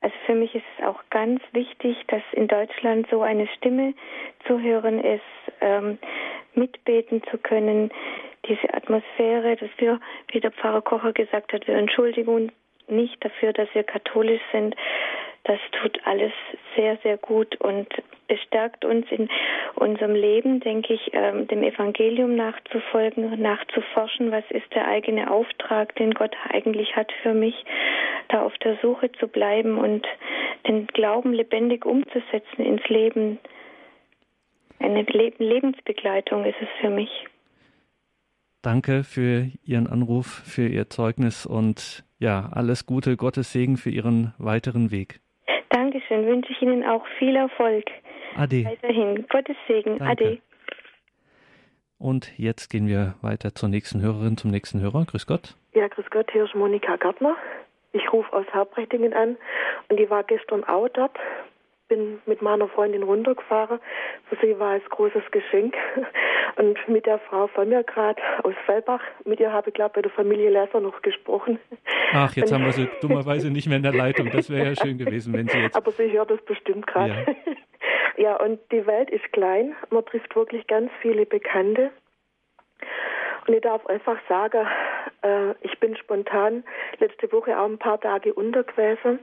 [0.00, 3.94] Also für mich ist es auch ganz wichtig, dass in Deutschland so eine Stimme
[4.46, 5.22] zu hören ist,
[5.60, 5.98] ähm,
[6.54, 7.90] mitbeten zu können,
[8.46, 10.00] diese Atmosphäre, dass wir,
[10.32, 12.52] wie der Pfarrer Kocher gesagt hat, wir entschuldigen uns
[12.88, 14.74] nicht dafür, dass wir katholisch sind.
[15.44, 16.32] Das tut alles
[16.76, 17.88] sehr, sehr gut und
[18.28, 19.28] es stärkt uns in
[19.74, 26.12] unserem Leben, denke ich, ähm, dem Evangelium nachzufolgen, nachzuforschen, was ist der eigene Auftrag, den
[26.12, 27.54] Gott eigentlich hat für mich,
[28.28, 30.06] da auf der Suche zu bleiben und
[30.68, 33.38] den Glauben lebendig umzusetzen ins Leben.
[34.78, 37.10] Eine Le Lebensbegleitung ist es für mich.
[38.62, 44.34] Danke für Ihren Anruf, für Ihr Zeugnis und ja, alles Gute, Gottes Segen für Ihren
[44.36, 45.20] weiteren Weg.
[45.70, 47.84] Dankeschön, wünsche ich Ihnen auch viel Erfolg.
[48.36, 48.64] Ade.
[48.64, 49.26] Weiterhin.
[49.28, 49.98] Gottes Segen.
[49.98, 50.24] Danke.
[50.24, 50.38] Ade.
[51.98, 55.04] Und jetzt gehen wir weiter zur nächsten Hörerin, zum nächsten Hörer.
[55.04, 55.54] Grüß Gott.
[55.74, 57.36] Ja, grüß Gott, hier ist Monika Gartner.
[57.92, 59.36] Ich rufe aus Herbrechtingen an
[59.88, 61.16] und ich war gestern auch dort.
[61.90, 63.80] Bin mit meiner Freundin runtergefahren.
[64.28, 65.74] Für sie war es großes Geschenk.
[66.56, 70.02] Und mit der Frau von mir gerade aus Fellbach, mit ihr habe ich, glaube bei
[70.02, 71.58] der Familie Lesser noch gesprochen.
[72.12, 74.30] Ach, jetzt Und- haben wir sie dummerweise nicht mehr in der Leitung.
[74.30, 75.76] Das wäre ja schön gewesen, wenn Sie jetzt.
[75.76, 77.26] Aber sie hört das bestimmt gerade.
[77.26, 77.54] Ja.
[78.16, 78.36] Ja.
[78.36, 79.74] und die Welt ist klein.
[79.88, 81.90] Man trifft wirklich ganz viele Bekannte.
[83.46, 84.66] Und ich darf einfach sagen,
[85.22, 86.62] äh, ich bin spontan
[86.98, 89.20] letzte Woche auch ein paar Tage unter gewesen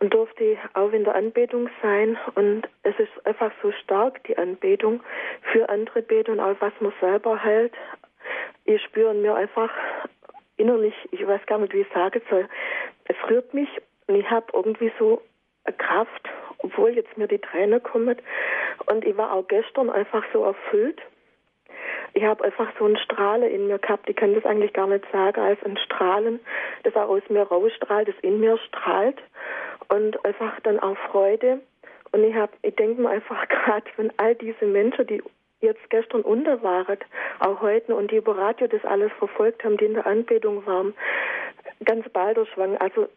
[0.00, 2.18] und durfte auch in der Anbetung sein.
[2.34, 5.02] Und es ist einfach so stark, die Anbetung
[5.52, 7.74] für andere beten und auch was man selber hält.
[8.64, 9.70] Ich spüre mir einfach
[10.56, 12.48] innerlich, ich weiß gar nicht, wie ich sagen soll,
[13.04, 13.68] es rührt mich
[14.06, 15.22] und ich habe irgendwie so
[15.64, 16.28] eine Kraft,
[16.58, 18.16] obwohl jetzt mir die Tränen kommen.
[18.86, 21.00] Und ich war auch gestern einfach so erfüllt.
[22.12, 24.08] Ich habe einfach so ein Strahlen in mir gehabt.
[24.08, 26.40] Ich kann das eigentlich gar nicht sagen, als ein Strahlen,
[26.82, 29.18] das auch aus mir rausstrahlt, das in mir strahlt.
[29.90, 31.60] Und einfach dann auch Freude.
[32.12, 35.22] Und ich habe, ich denke mir einfach gerade, wenn all diese Menschen, die
[35.60, 36.98] jetzt gestern unter waren,
[37.40, 40.94] auch heute und die über Radio das alles verfolgt haben, die in der Anbetung waren,
[41.84, 43.08] ganz Balderschwang, also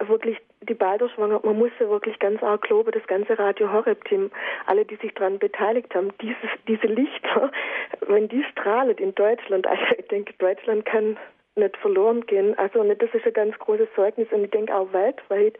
[0.00, 4.30] wirklich die Balderschwanger, man muss ja wirklich ganz arg loben, das ganze Radio Horeb-Team,
[4.66, 7.50] alle, die sich daran beteiligt haben, dieses, diese Lichter,
[8.06, 11.16] wenn die strahlen in Deutschland, also ich denke, Deutschland kann
[11.56, 12.56] nicht verloren gehen.
[12.58, 15.58] Also das ist ein ganz großes Zeugnis und ich denke auch weltweit,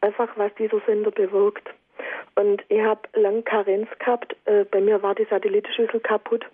[0.00, 1.68] einfach was dieser Sender bewirkt.
[2.34, 6.46] Und ich habe lang Karenz gehabt, äh, bei mir war die Satellitenschüssel kaputt.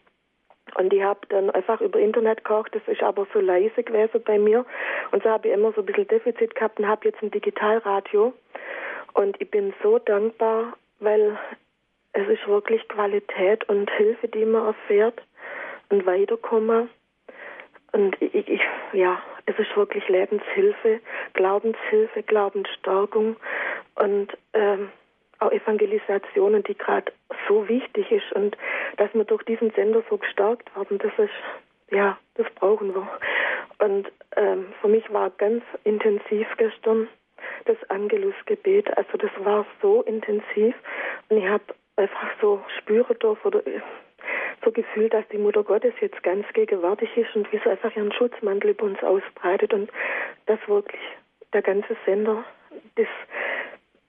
[0.74, 4.38] Und ich habe dann einfach über Internet gekocht, das ist aber so leise gewesen bei
[4.38, 4.66] mir.
[5.12, 8.32] Und so habe ich immer so ein bisschen Defizit gehabt und habe jetzt ein Digitalradio.
[9.14, 11.38] Und ich bin so dankbar, weil
[12.12, 15.22] es ist wirklich Qualität und Hilfe, die man erfährt
[15.88, 16.90] und weiterkommen.
[17.96, 18.60] Und ich, ich,
[18.92, 21.00] ja, es ist wirklich Lebenshilfe,
[21.32, 23.36] Glaubenshilfe, Glaubensstärkung
[23.94, 24.90] und ähm,
[25.38, 27.10] auch Evangelisationen, die gerade
[27.48, 28.54] so wichtig ist und
[28.98, 31.32] dass wir durch diesen Sender so gestärkt werden, das ist,
[31.90, 33.08] ja, das brauchen wir.
[33.78, 37.08] Und ähm, für mich war ganz intensiv gestern
[37.64, 38.94] das Angelusgebet.
[38.94, 40.74] Also das war so intensiv
[41.30, 41.64] und ich habe
[41.96, 43.62] einfach so spüren dürfen oder
[44.64, 48.12] so gefühlt, dass die Mutter Gottes jetzt ganz gegenwärtig ist und wie sie einfach ihren
[48.12, 49.90] Schutzmantel über uns ausbreitet und
[50.46, 51.00] dass wirklich
[51.52, 52.44] der ganze Sender
[52.96, 53.06] das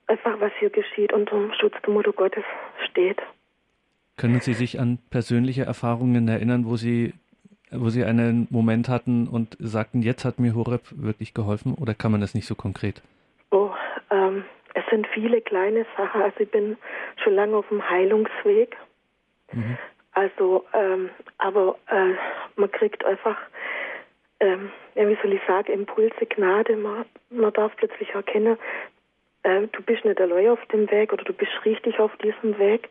[0.07, 2.43] einfach, was hier geschieht, unter dem Schutz der Mutter Gottes
[2.89, 3.21] steht.
[4.17, 7.13] Können Sie sich an persönliche Erfahrungen erinnern, wo Sie,
[7.71, 12.11] wo Sie einen Moment hatten und sagten, jetzt hat mir Horeb wirklich geholfen oder kann
[12.11, 13.03] man das nicht so konkret?
[13.51, 13.69] Oh,
[14.09, 14.43] ähm,
[14.73, 16.21] es sind viele kleine Sachen.
[16.21, 16.77] Also ich bin
[17.23, 18.75] schon lange auf dem Heilungsweg.
[19.51, 19.77] Mhm.
[20.17, 22.15] Also, ähm, aber äh,
[22.55, 23.37] man kriegt einfach,
[24.39, 26.75] ähm, wie soll ich sagen, Impulse, Gnade.
[26.75, 28.57] Man, man darf plötzlich erkennen,
[29.43, 32.89] äh, du bist nicht allein auf dem Weg oder du bist richtig auf diesem Weg.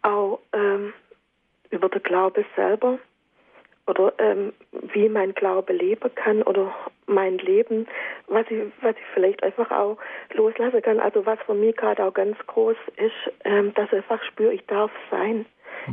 [0.00, 0.94] Auch ähm,
[1.68, 2.98] über den Glaube selber
[3.86, 6.74] oder ähm, wie mein Glaube leben kann oder
[7.04, 7.86] mein Leben,
[8.26, 9.98] was ich, was ich vielleicht einfach auch
[10.32, 10.98] loslassen kann.
[10.98, 14.64] Also was für mich gerade auch ganz groß ist, ähm, dass ich einfach spüre, ich
[14.64, 15.44] darf sein.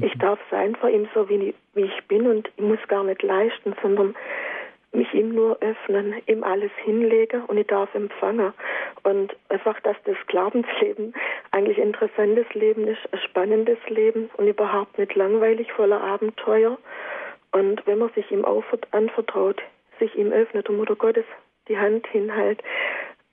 [0.02, 3.04] Ich darf sein vor ihm so, wie ich, wie ich bin und ich muss gar
[3.04, 4.16] nicht leisten, sondern
[4.96, 8.54] mich ihm nur öffnen, ihm alles hinlegen und ich darf empfangen.
[9.04, 11.14] Und einfach, dass das Glaubensleben
[11.52, 16.78] eigentlich ein interessantes Leben ist, ein spannendes Leben und überhaupt nicht langweilig, voller Abenteuer.
[17.52, 18.46] Und wenn man sich ihm
[18.92, 19.62] anvertraut,
[20.00, 21.26] sich ihm öffnet und Mutter Gottes
[21.68, 22.62] die Hand hinhält,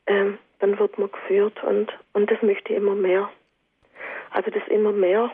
[0.07, 3.31] ähm, dann wird man geführt und, und das möchte ich immer mehr.
[4.31, 5.31] Also das immer mehr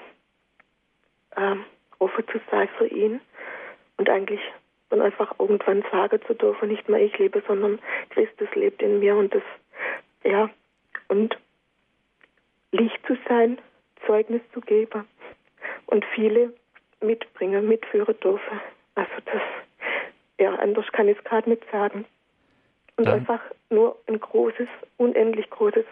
[1.39, 1.64] ähm,
[1.99, 3.20] offen zu sein für ihn
[3.97, 4.41] und eigentlich
[4.91, 7.78] dann einfach irgendwann sagen zu dürfen, nicht mehr ich lebe, sondern
[8.11, 9.43] Christus lebt in mir und das,
[10.24, 10.49] ja,
[11.09, 11.36] und
[12.72, 13.59] Licht zu sein,
[14.07, 15.07] Zeugnis zu geben
[15.86, 16.53] und viele
[17.01, 18.61] mitbringen, mitführen dürfen.
[18.95, 19.43] Also das,
[20.39, 22.05] ja, anders kann ich es gerade nicht sagen.
[22.97, 25.84] Und Dann- einfach nur ein großes, unendlich großes,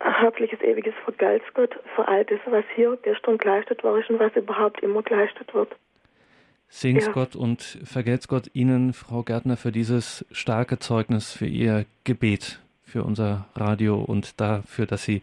[0.00, 4.82] herzliches, ewiges Vergelt's Gott für all das, was hier gestern geleistet war und was überhaupt
[4.82, 5.74] immer geleistet wird.
[6.68, 7.12] Segen's Ja.
[7.12, 13.02] Gott und vergelt's Gott Ihnen, Frau Gärtner, für dieses starke Zeugnis, für Ihr Gebet, für
[13.04, 15.22] unser Radio und dafür, dass Sie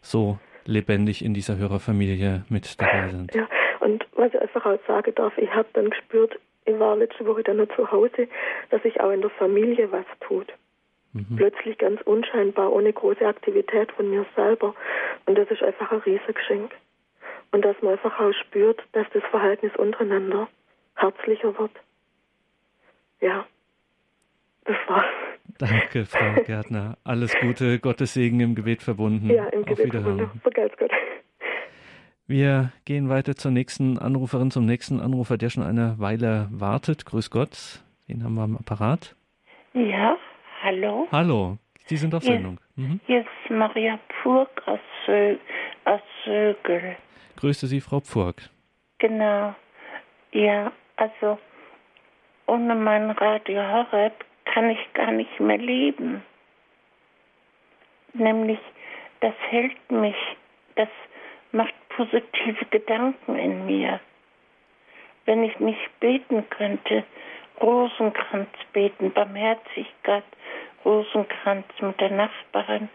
[0.00, 3.34] so lebendig in dieser Hörerfamilie mit dabei sind.
[3.34, 3.46] Ja,
[3.80, 7.42] und was ich einfach auch sagen darf, ich habe dann gespürt, ich war letzte Woche
[7.42, 8.28] dann noch zu Hause,
[8.70, 10.52] dass sich auch in der Familie was tut.
[11.16, 11.36] Mhm.
[11.36, 14.74] Plötzlich ganz unscheinbar, ohne große Aktivität von mir selber.
[15.26, 16.72] Und das ist einfach ein Riesengeschenk.
[17.52, 20.48] Und dass man einfach auch spürt, dass das Verhältnis untereinander
[20.96, 21.70] herzlicher wird.
[23.20, 23.46] Ja,
[24.64, 25.04] das war's.
[25.58, 26.98] Danke, Frau Gärtner.
[27.04, 29.30] Alles Gute, Gottes Segen im Gebet verbunden.
[29.30, 30.16] Ja, im Auf Gebet Wiederhören.
[30.18, 30.40] verbunden.
[30.40, 30.90] Vergelt's Gott.
[32.26, 37.06] Wir gehen weiter zur nächsten Anruferin, zum nächsten Anrufer, der schon eine Weile wartet.
[37.06, 39.14] Grüß Gott, den haben wir am Apparat.
[39.74, 40.16] Ja,
[40.66, 41.06] hallo.
[41.12, 41.56] Hallo,
[41.86, 42.58] Sie sind auf Hier- Sendung.
[42.76, 43.00] Mhm.
[43.06, 45.36] Hier ist Maria Purg aus, Sö
[45.84, 46.96] aus Sögel.
[47.36, 48.50] Grüße Sie, Frau Pfurk.
[48.98, 49.54] Genau.
[50.32, 51.38] Ja, Also
[52.46, 56.22] ohne mein Radio Horeb kann ich gar nicht mehr leben.
[58.14, 58.58] Nämlich,
[59.20, 60.16] das hält mich,
[60.76, 60.88] das
[61.52, 64.00] macht positive Gedanken in mir.
[65.26, 67.04] Wenn ich nicht beten könnte,
[67.60, 70.24] Rosenkranz beten, Barmherzigkeit,
[70.84, 72.88] Rosenkranz mit der Nachbarin.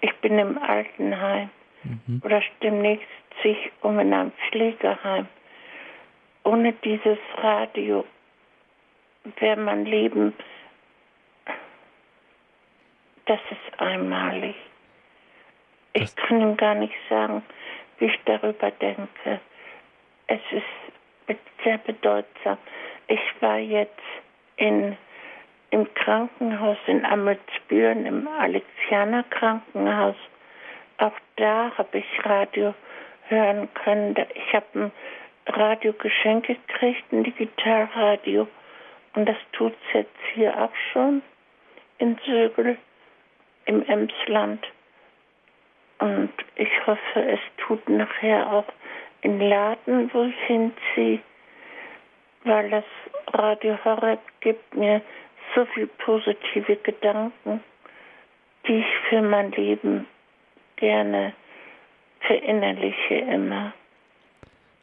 [0.00, 1.50] Ich bin im Altenheim
[2.22, 3.08] oder demnächst
[3.42, 5.28] sich um in einem Pflegeheim.
[6.44, 8.04] Ohne dieses Radio
[9.38, 10.34] wäre mein Leben,
[13.26, 14.54] das ist einmalig.
[15.94, 17.42] Ich kann Ihnen gar nicht sagen,
[17.98, 19.40] wie ich darüber denke.
[20.26, 22.58] Es ist sehr bedeutsam.
[23.08, 24.00] Ich war jetzt
[24.56, 24.96] in,
[25.70, 30.16] im Krankenhaus in Amelsbüren, im Alexianer Krankenhaus.
[30.98, 32.74] Auch da habe ich Radio
[33.28, 34.14] hören können.
[34.34, 34.92] Ich habe ein
[35.46, 38.48] Radiogeschenk gekriegt, ein Digitalradio.
[39.14, 41.22] Und das tut es jetzt hier auch schon
[41.98, 42.76] in Sögel
[43.66, 44.66] im Emsland.
[45.98, 48.66] Und ich hoffe, es tut nachher auch
[49.22, 51.20] in Laden, wo ich hinziehe,
[52.44, 52.84] weil das
[53.32, 55.00] Radio Horeb gibt mir
[55.54, 57.60] so viel positive Gedanken,
[58.66, 60.06] die ich für mein Leben
[60.76, 61.32] gerne
[62.20, 63.72] verinnerliche immer.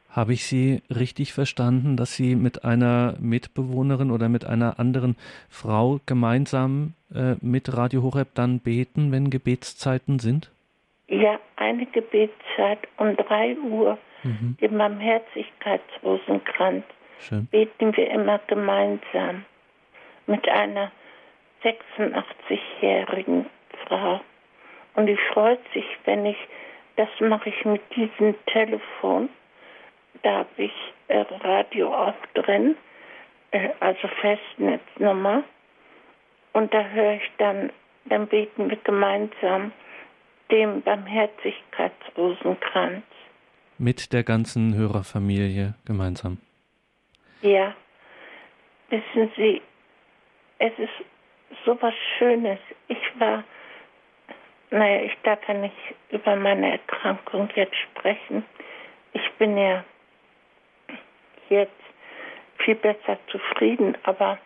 [0.09, 5.15] Habe ich Sie richtig verstanden, dass Sie mit einer Mitbewohnerin oder mit einer anderen
[5.49, 10.51] Frau gemeinsam äh, mit Radio Horeb dann beten, wenn Gebetszeiten sind?
[11.07, 14.55] Ja, eine Gebetszeit um 3 Uhr, Mhm.
[14.61, 16.83] den Barmherzigkeitsrosenkranz,
[17.21, 17.47] Schön.
[17.47, 19.45] beten wir immer gemeinsam
[20.27, 20.91] mit einer
[21.63, 23.45] 86-jährigen
[23.85, 24.21] Frau.
[24.95, 26.37] Und die freut sich, wenn ich,
[26.95, 29.29] das mache ich mit diesem Telefon,
[30.23, 30.73] da habe ich
[31.07, 32.75] äh, Radio auch drin,
[33.51, 35.43] äh, also Festnetznummer.
[36.53, 37.71] Und da höre ich dann,
[38.05, 39.71] dann beten wir gemeinsam
[40.51, 43.03] dem Barmherzigkeitsrosenkranz.
[43.77, 46.39] Mit der ganzen Hörerfamilie gemeinsam.
[47.41, 47.73] Ja,
[48.89, 49.61] wissen Sie,
[50.59, 50.93] es ist
[51.65, 52.59] so was Schönes.
[52.87, 53.43] Ich war,
[54.69, 55.75] naja, ich darf ja nicht
[56.11, 58.45] über meine Erkrankung jetzt sprechen.
[59.13, 59.83] Ich bin ja
[61.49, 61.71] jetzt
[62.59, 64.37] viel besser zufrieden, aber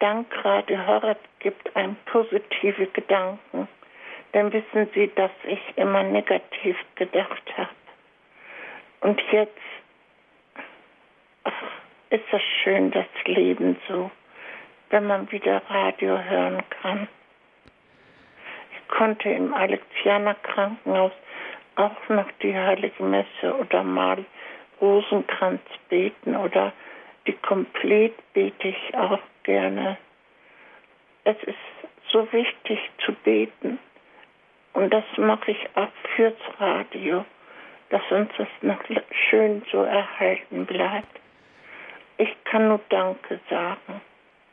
[0.00, 3.68] dank Radio Horeb gibt einem positive Gedanken.
[4.32, 7.70] Dann wissen Sie, dass ich immer negativ gedacht habe.
[9.00, 9.60] Und jetzt
[12.10, 14.10] ist das schön, das Leben so,
[14.90, 17.08] wenn man wieder Radio hören kann.
[18.72, 21.12] Ich konnte im Alexianer Krankenhaus
[21.74, 24.24] auch noch die Heilige Messe oder mal
[24.80, 26.72] Rosenkranz beten oder
[27.26, 29.96] die Komplett bete ich auch gerne.
[31.24, 31.56] Es ist
[32.12, 33.78] so wichtig zu beten
[34.74, 37.24] und das mache ich auch fürs Radio,
[37.90, 38.80] dass uns das noch
[39.28, 41.25] schön so erhalten bleibt.
[42.18, 44.00] Ich kann nur Danke sagen.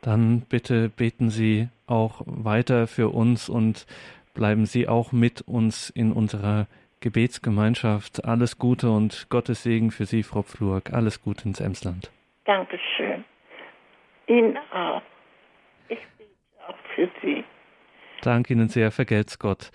[0.01, 3.85] Dann bitte beten Sie auch weiter für uns und
[4.33, 6.67] bleiben Sie auch mit uns in unserer
[6.99, 8.25] Gebetsgemeinschaft.
[8.25, 10.91] Alles Gute und Gottes Segen für Sie, Frau Pflurk.
[10.91, 12.11] Alles Gute ins Emsland.
[12.45, 13.23] Dankeschön.
[14.27, 15.01] Ihnen auch.
[15.87, 16.31] Ich bete
[16.67, 17.43] auch für Sie.
[18.21, 19.71] Danke Ihnen sehr, vergelt's Gott.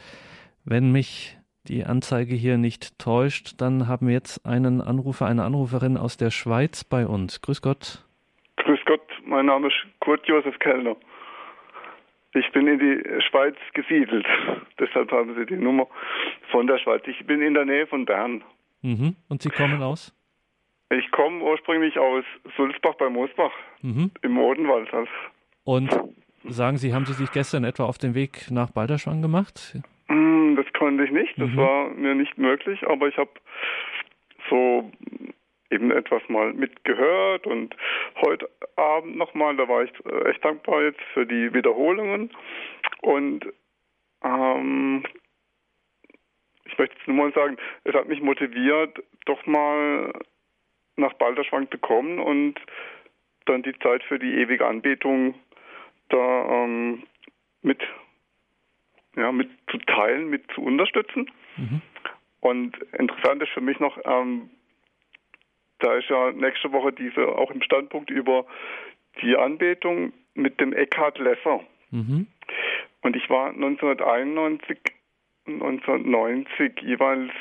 [0.65, 1.38] Wenn mich
[1.69, 6.31] die Anzeige hier nicht täuscht, dann haben wir jetzt einen Anrufer, eine Anruferin aus der
[6.31, 7.41] Schweiz bei uns.
[7.43, 8.05] Grüß Gott.
[8.57, 10.97] Grüß Gott, mein Name ist Kurt Josef Kellner.
[12.35, 14.27] Ich bin in die Schweiz gesiedelt,
[14.79, 15.87] deshalb haben Sie die Nummer
[16.51, 17.03] von der Schweiz.
[17.07, 18.43] Ich bin in der Nähe von Bern.
[18.83, 19.17] Mhm.
[19.29, 20.15] Und Sie kommen aus?
[20.91, 22.25] Ich komme ursprünglich aus
[22.57, 23.53] Sulzbach bei Moosbach
[23.83, 24.11] Mhm.
[24.23, 24.89] im Odenwald.
[25.65, 25.91] Und
[26.45, 29.77] sagen Sie, haben Sie sich gestern etwa auf den Weg nach Balderschwang gemacht?
[30.09, 31.57] Mm, das konnte ich nicht, das Mhm.
[31.57, 33.31] war mir nicht möglich, aber ich habe
[34.51, 34.91] so
[35.71, 37.77] eben etwas mal mitgehört und
[38.23, 42.31] heute Abend nochmal, da war ich äh, echt dankbar jetzt für die Wiederholungen
[43.03, 43.47] und
[44.25, 45.05] ähm,
[46.65, 50.13] ich möchte jetzt nur mal sagen, es hat mich motiviert, doch mal
[50.97, 52.55] nach Balderschwang zu kommen und
[53.47, 55.35] dann die Zeit für die ewige Anbetung
[56.09, 57.03] da ähm,
[57.63, 57.81] mit,
[59.19, 61.31] ja, mit zu teilen, mit zu unterstützen.
[62.41, 64.51] Und interessant ist für mich noch, ähm,
[65.81, 68.47] da ist ja nächste Woche diese auch im Standpunkt über
[69.23, 71.61] die Anbetung mit dem Eckhard Lesser.
[71.91, 72.27] Mhm.
[73.03, 74.79] Und ich war 1991,
[75.47, 77.33] 1990 jeweils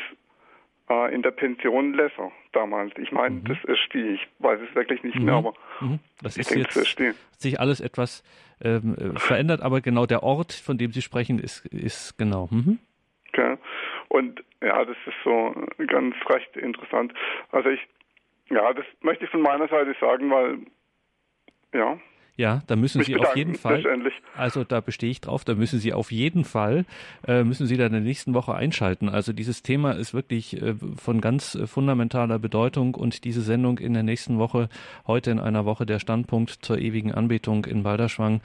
[0.90, 2.32] äh, in der Pension Lesser.
[2.58, 2.92] Damals.
[2.98, 6.00] Ich meine, das ist die, ich weiß es wirklich nicht mehr, aber Mhm.
[6.24, 8.24] Das ich ist denke, jetzt das ist sich alles etwas
[8.64, 12.48] ähm, äh, verändert, aber genau der Ort, von dem Sie sprechen, ist, ist genau.
[12.52, 12.80] Mhm.
[13.34, 13.58] Gell?
[14.10, 15.54] Und ja, das ist so
[15.86, 17.14] ganz recht interessant.
[17.52, 17.82] Also ich,
[18.50, 20.58] ja, das möchte ich von meiner Seite sagen, weil,
[21.74, 22.00] ja,
[22.38, 23.84] Ja, da müssen Mich Sie auf jeden Fall,
[24.36, 26.86] also da bestehe ich drauf, da müssen Sie auf jeden Fall,
[27.28, 29.10] äh, müssen Sie da in der nächsten Woche einschalten.
[29.10, 33.96] Also dieses Thema ist wirklich äh, von ganz äh, fundamentaler Bedeutung und diese Sendung in
[33.96, 34.70] der nächsten Woche,
[35.08, 38.42] heute in einer Woche der Standpunkt zur ewigen Anbetung in Balderschwang,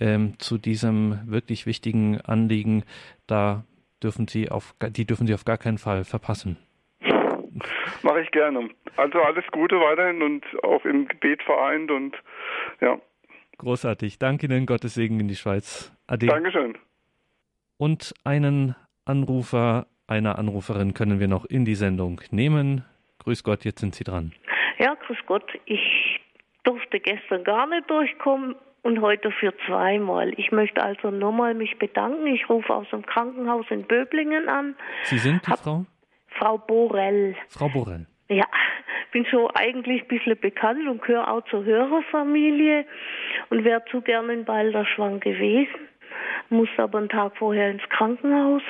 [0.00, 2.82] ähm, zu diesem wirklich wichtigen Anliegen,
[3.28, 3.64] da
[4.02, 6.56] dürfen Sie auf, die dürfen Sie auf gar keinen Fall verpassen.
[8.02, 8.70] mache ich gerne.
[8.96, 12.16] Also alles Gute weiterhin und auch im Gebet vereint und
[12.80, 12.98] ja,
[13.58, 14.18] Großartig.
[14.18, 15.92] Danke Ihnen, Gottes Segen in die Schweiz.
[16.06, 16.26] Ade.
[16.26, 16.76] Dankeschön.
[17.78, 22.84] Und einen Anrufer, eine Anruferin können wir noch in die Sendung nehmen.
[23.20, 24.32] Grüß Gott, jetzt sind Sie dran.
[24.78, 25.44] Ja, grüß Gott.
[25.64, 26.20] Ich
[26.64, 30.32] durfte gestern gar nicht durchkommen und heute für zweimal.
[30.38, 32.26] Ich möchte also nochmal mich bedanken.
[32.28, 34.74] Ich rufe aus dem Krankenhaus in Böblingen an.
[35.04, 35.86] Sie sind die Hab- Frau?
[36.28, 37.34] Frau Borell.
[37.48, 38.06] Frau Borrell.
[38.28, 38.46] Ja,
[39.12, 42.84] bin schon eigentlich ein bisschen bekannt und gehöre auch zur Hörerfamilie
[43.50, 45.88] und wäre zu gern in Balderschwang gewesen.
[46.48, 48.62] Musste aber einen Tag vorher ins Krankenhaus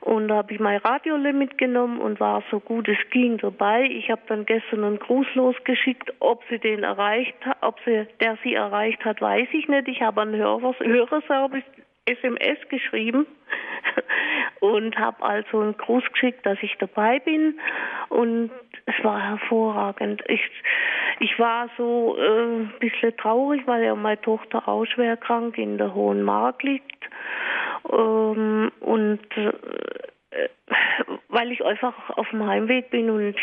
[0.00, 3.84] und da habe ich mein Radiolle mitgenommen und war so gut es ging dabei.
[3.84, 8.38] Ich habe dann gestern einen Gruß losgeschickt, ob sie den erreicht hat, ob sie der
[8.42, 9.88] sie erreicht hat, weiß ich nicht.
[9.88, 11.64] Ich habe einen Hörer, Hörerservice
[12.06, 13.26] SMS geschrieben
[14.60, 17.58] und habe also einen Gruß geschickt, dass ich dabei bin
[18.08, 18.50] und
[18.88, 20.22] es war hervorragend.
[20.28, 20.40] Ich,
[21.20, 25.76] ich war so äh, ein bisschen traurig, weil ja meine Tochter auch schwer krank in
[25.76, 27.04] der Hohen Mark liegt
[27.92, 29.52] ähm, und äh,
[31.28, 33.36] weil ich einfach auf dem Heimweg bin und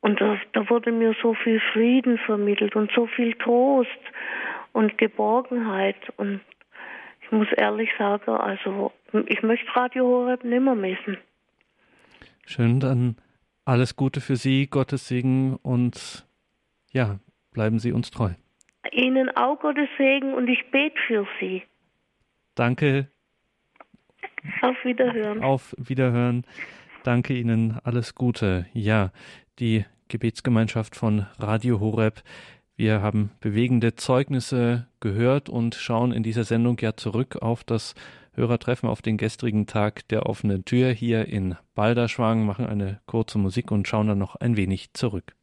[0.00, 3.88] und da, da wurde mir so viel Frieden vermittelt und so viel Trost
[4.72, 6.40] und Geborgenheit und
[7.22, 8.92] ich muss ehrlich sagen, also
[9.26, 11.16] ich möchte Radio Horeb nimmer missen.
[12.44, 13.16] Schön, dann
[13.64, 16.26] alles Gute für Sie, Gottes Segen und
[16.92, 17.18] ja,
[17.52, 18.30] bleiben Sie uns treu.
[18.92, 21.62] Ihnen auch Gottes Segen und ich bete für Sie.
[22.54, 23.08] Danke,
[24.62, 25.42] Auf Wiederhören.
[25.42, 26.44] auf Wiederhören.
[27.02, 28.66] Danke Ihnen, alles Gute.
[28.72, 29.10] Ja,
[29.58, 32.22] die Gebetsgemeinschaft von Radio Horeb.
[32.76, 37.94] Wir haben bewegende Zeugnisse gehört und schauen in dieser Sendung ja zurück auf das
[38.34, 43.70] Hörertreffen auf den gestrigen Tag der offenen Tür hier in Balderschwang, machen eine kurze Musik
[43.70, 45.34] und schauen dann noch ein wenig zurück.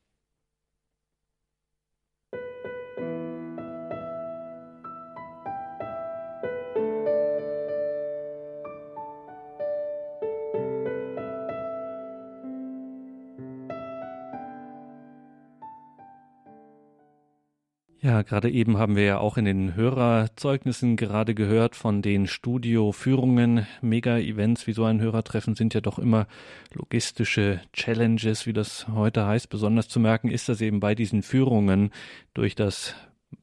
[18.11, 23.65] Ja, gerade eben haben wir ja auch in den Hörerzeugnissen gerade gehört von den Studioführungen.
[23.81, 26.27] Mega-Events wie so ein Hörertreffen sind ja doch immer
[26.73, 29.49] logistische Challenges, wie das heute heißt.
[29.49, 31.91] Besonders zu merken ist das eben bei diesen Führungen
[32.33, 32.95] durch das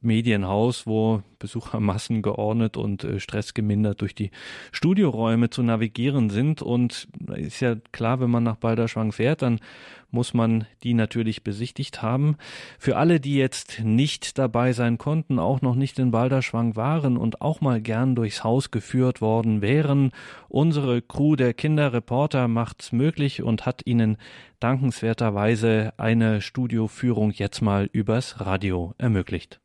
[0.03, 4.31] Medienhaus, wo Besuchermassen geordnet und äh, Stress gemindert durch die
[4.71, 6.61] Studioräume zu navigieren sind.
[6.61, 9.61] Und ist ja klar, wenn man nach Balderschwang fährt, dann
[10.11, 12.37] muss man die natürlich besichtigt haben.
[12.79, 17.41] Für alle, die jetzt nicht dabei sein konnten, auch noch nicht in Balderschwang waren und
[17.41, 20.13] auch mal gern durchs Haus geführt worden wären,
[20.49, 24.17] unsere Crew der Kinderreporter macht's möglich und hat ihnen
[24.61, 29.61] dankenswerterweise eine Studioführung jetzt mal übers Radio ermöglicht.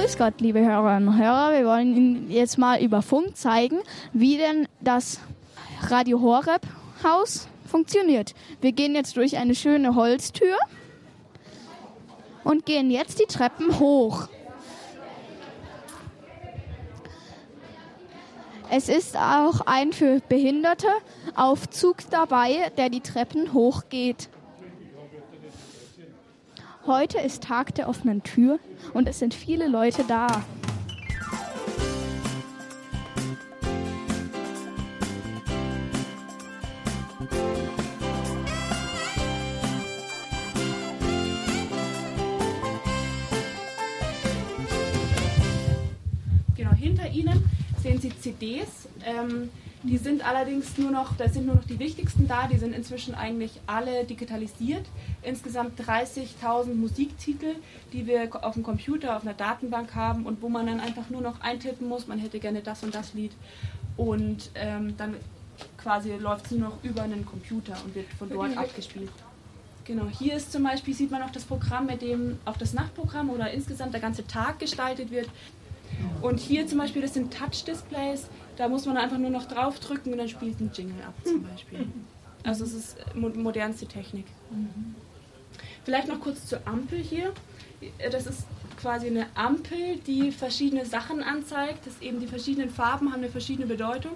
[0.00, 1.52] Grüß Gott, liebe Hörerinnen und Hörer.
[1.52, 3.80] Wir wollen Ihnen jetzt mal über Funk zeigen,
[4.14, 5.20] wie denn das
[5.82, 6.62] Radio Horeb
[7.04, 8.32] Haus funktioniert.
[8.62, 10.56] Wir gehen jetzt durch eine schöne Holztür
[12.44, 14.28] und gehen jetzt die Treppen hoch.
[18.70, 20.88] Es ist auch ein für Behinderte
[21.36, 24.30] Aufzug dabei, der die Treppen hochgeht.
[26.90, 28.58] Heute ist Tag der offenen Tür
[28.94, 30.26] und es sind viele Leute da.
[46.56, 47.48] Genau, hinter Ihnen
[47.80, 48.88] sehen Sie CDs.
[49.06, 49.48] Ähm,
[49.82, 53.14] Die sind allerdings nur noch, da sind nur noch die wichtigsten da, die sind inzwischen
[53.14, 54.84] eigentlich alle digitalisiert.
[55.22, 57.54] Insgesamt 30.000 Musiktitel,
[57.92, 61.22] die wir auf dem Computer, auf einer Datenbank haben und wo man dann einfach nur
[61.22, 63.32] noch eintippen muss, man hätte gerne das und das Lied.
[63.96, 65.16] Und ähm, dann
[65.78, 69.10] quasi läuft es nur noch über einen Computer und wird von dort abgespielt.
[69.86, 73.30] Genau, hier ist zum Beispiel, sieht man auch das Programm, mit dem auch das Nachtprogramm
[73.30, 75.28] oder insgesamt der ganze Tag gestaltet wird.
[76.22, 78.28] Und hier zum Beispiel, das sind Touch-Displays,
[78.60, 81.86] da muss man einfach nur noch draufdrücken und dann spielt ein Jingle ab zum Beispiel.
[82.44, 84.26] Also es ist mo modernste Technik.
[85.86, 87.32] Vielleicht noch kurz zur Ampel hier.
[88.12, 88.44] Das ist
[88.78, 91.86] quasi eine Ampel, die verschiedene Sachen anzeigt.
[91.86, 94.12] Das eben die verschiedenen Farben haben eine verschiedene Bedeutung.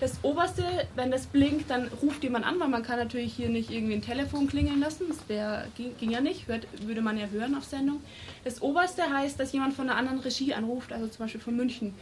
[0.00, 3.70] Das oberste, wenn das blinkt, dann ruft jemand an, weil man kann natürlich hier nicht
[3.70, 5.06] irgendwie ein Telefon klingeln lassen.
[5.08, 8.00] Das wär, ging, ging ja nicht, hört, würde man ja hören auf Sendung.
[8.44, 11.94] Das oberste heißt, dass jemand von einer anderen Regie anruft, also zum Beispiel von München.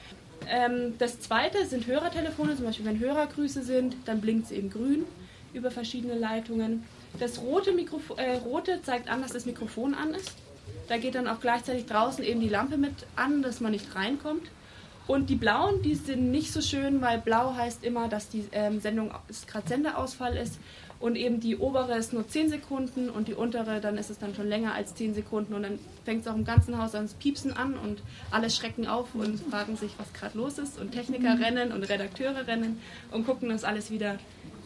[0.49, 5.05] Ähm, das zweite sind Hörertelefone, zum Beispiel wenn Hörergrüße sind, dann blinkt es eben grün
[5.53, 6.85] über verschiedene Leitungen.
[7.19, 10.33] Das rote, Mikrofo äh, rote zeigt an, dass das Mikrofon an ist.
[10.89, 14.49] Da geht dann auch gleichzeitig draußen eben die Lampe mit an, dass man nicht reinkommt.
[15.07, 18.81] Und die blauen, die sind nicht so schön, weil blau heißt immer, dass die ähm,
[18.81, 19.13] Sendung
[19.47, 20.59] gerade Sendeausfall ist.
[21.07, 24.35] Und eben die obere ist nur 10 Sekunden und die untere, dann ist es dann
[24.35, 25.55] schon länger als 10 Sekunden.
[25.55, 28.03] Und dann fängt es auch im ganzen Haus ans Piepsen an und
[28.33, 30.81] alle schrecken auf und fragen sich, was gerade los ist.
[30.81, 32.81] Und Techniker rennen und Redakteure rennen
[33.13, 34.19] und gucken, dass alles wieder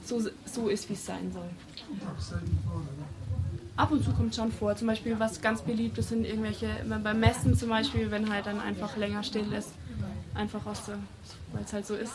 [0.03, 1.51] so, so ist, wie es sein soll.
[3.77, 4.75] Ab und zu kommt schon vor.
[4.77, 8.61] Zum Beispiel, was ganz beliebt ist, sind irgendwelche, beim Messen zum Beispiel, wenn halt dann
[8.61, 9.73] einfach länger still ist.
[10.33, 10.97] Einfach aus der,
[11.53, 12.15] weil es halt so ist.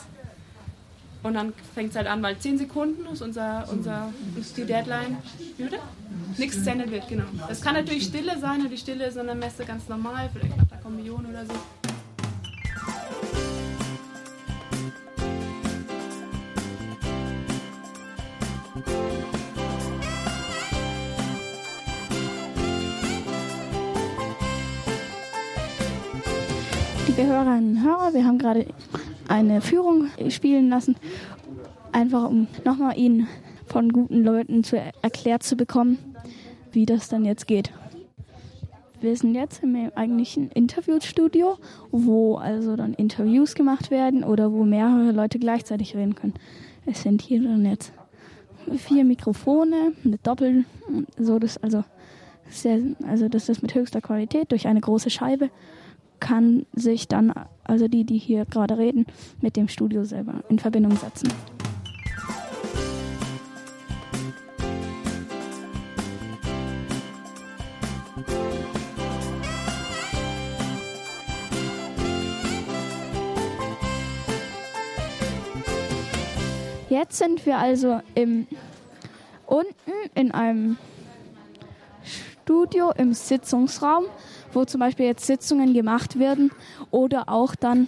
[1.25, 5.17] Und dann fängt es halt an, weil 10 Sekunden ist unser, unser ist die Deadline.
[5.57, 5.79] Bitte?
[6.37, 7.23] Nichts gesendet wird, genau.
[7.49, 10.55] Es kann natürlich Stille sein und die Stille ist an der Messe ganz normal, vielleicht
[10.55, 11.53] nach der Kommunion oder so.
[27.07, 28.67] Liebe Hörerinnen und Hörer, wir haben gerade
[29.27, 30.95] eine Führung spielen lassen,
[31.91, 33.27] einfach um nochmal Ihnen
[33.65, 35.97] von guten Leuten zu erklärt zu bekommen,
[36.71, 37.71] wie das dann jetzt geht.
[39.01, 41.57] Wir sind jetzt im eigentlichen Interviewstudio,
[41.91, 46.33] wo also dann Interviews gemacht werden oder wo mehrere Leute gleichzeitig reden können.
[46.85, 47.93] Es sind hier dann jetzt
[48.77, 50.65] vier Mikrofone, eine Doppel,
[51.17, 51.83] so das also
[52.49, 55.49] sehr, also das ist mit höchster Qualität durch eine große Scheibe
[56.19, 57.33] kann sich dann,
[57.63, 59.05] also die, die hier gerade reden,
[59.41, 61.29] mit dem Studio selber in Verbindung setzen.
[76.89, 78.47] Jetzt sind wir also im,
[79.45, 80.77] unten in einem
[82.03, 84.05] Studio im Sitzungsraum
[84.55, 86.51] wo zum Beispiel jetzt Sitzungen gemacht werden
[86.91, 87.87] oder auch dann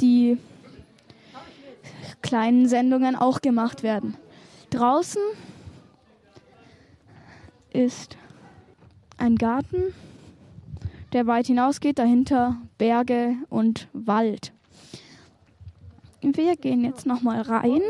[0.00, 0.38] die
[2.22, 4.16] kleinen Sendungen auch gemacht werden.
[4.70, 5.22] Draußen
[7.70, 8.16] ist
[9.18, 9.94] ein Garten,
[11.12, 14.52] der weit hinausgeht, dahinter Berge und Wald.
[16.20, 17.80] Wir gehen jetzt nochmal rein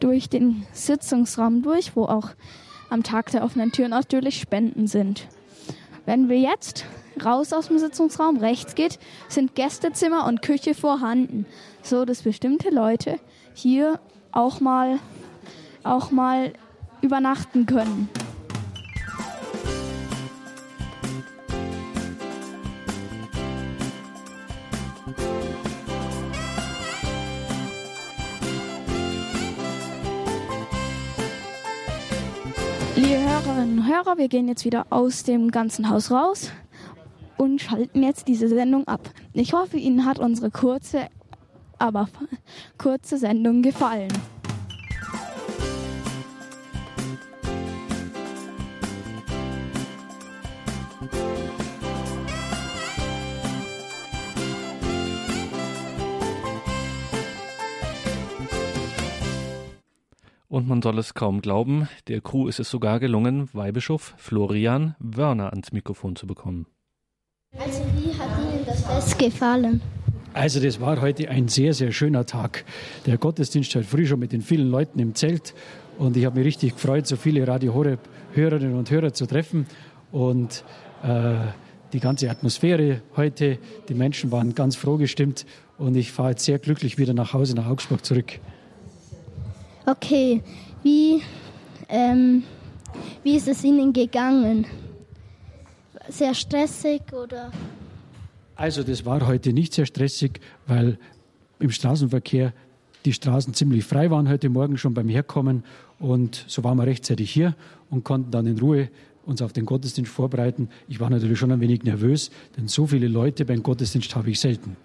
[0.00, 2.30] durch den Sitzungsraum durch, wo auch
[2.90, 5.28] am Tag der offenen Tür natürlich Spenden sind.
[6.08, 6.86] Wenn wir jetzt
[7.22, 8.98] raus aus dem Sitzungsraum rechts geht,
[9.28, 11.44] sind Gästezimmer und Küche vorhanden,
[11.82, 13.20] so dass bestimmte Leute
[13.52, 14.00] hier
[14.32, 15.00] auch mal
[15.84, 16.54] auch mal
[17.02, 18.08] übernachten können.
[33.98, 36.52] Hörer, wir gehen jetzt wieder aus dem ganzen Haus raus
[37.36, 39.00] und schalten jetzt diese Sendung ab.
[39.32, 41.08] Ich hoffe, Ihnen hat unsere kurze,
[41.80, 42.08] aber
[42.78, 44.12] kurze Sendung gefallen.
[60.58, 65.50] Und man soll es kaum glauben, der Crew ist es sogar gelungen, Weihbischof Florian Wörner
[65.50, 66.66] ans Mikrofon zu bekommen.
[67.56, 69.80] Also wie hat Ihnen das Fest gefallen?
[70.34, 72.64] Also das war heute ein sehr, sehr schöner Tag.
[73.06, 75.54] Der Gottesdienst heute früh schon mit den vielen Leuten im Zelt
[75.96, 78.00] und ich habe mich richtig gefreut, so viele Radio Horeb
[78.32, 79.64] Hörerinnen und Hörer zu treffen
[80.10, 80.64] und
[81.04, 81.36] äh,
[81.92, 83.58] die ganze Atmosphäre heute,
[83.88, 85.46] die Menschen waren ganz froh gestimmt
[85.78, 88.40] und ich fahre jetzt sehr glücklich wieder nach Hause nach Augsburg zurück.
[89.88, 90.42] Okay,
[90.82, 91.22] wie,
[91.88, 92.42] ähm,
[93.22, 94.66] wie ist es Ihnen gegangen?
[96.10, 97.50] Sehr stressig oder?
[98.54, 100.98] Also das war heute nicht sehr stressig, weil
[101.58, 102.52] im Straßenverkehr
[103.06, 105.64] die Straßen ziemlich frei waren heute Morgen schon beim Herkommen
[105.98, 107.54] und so waren wir rechtzeitig hier
[107.88, 108.90] und konnten dann in Ruhe
[109.24, 110.68] uns auf den Gottesdienst vorbereiten.
[110.88, 114.38] Ich war natürlich schon ein wenig nervös, denn so viele Leute beim Gottesdienst habe ich
[114.38, 114.76] selten.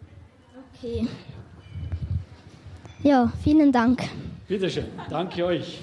[0.77, 1.05] Okay.
[3.03, 4.03] Ja, vielen Dank.
[4.53, 5.79] Bitteschön, danke euch.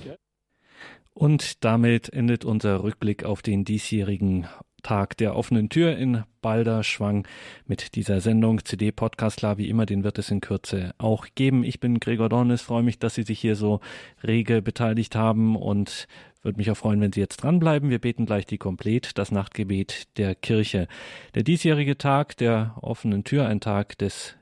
[1.13, 4.47] Und damit endet unser Rückblick auf den diesjährigen
[4.85, 7.27] Tag der offenen Tür in Balderschwang
[7.67, 11.65] mit dieser Sendung CD Podcast klar wie immer, den wird es in Kürze auch geben.
[11.65, 13.81] Ich bin Gregor Dornis, freue mich, dass Sie sich hier so
[14.23, 16.07] rege beteiligt haben und
[16.43, 17.91] würde mich auch freuen, wenn Sie jetzt dranbleiben.
[17.91, 20.87] Wir beten gleich die Komplett, das Nachtgebet der Kirche.
[21.35, 24.37] Der diesjährige Tag der offenen Tür, ein Tag des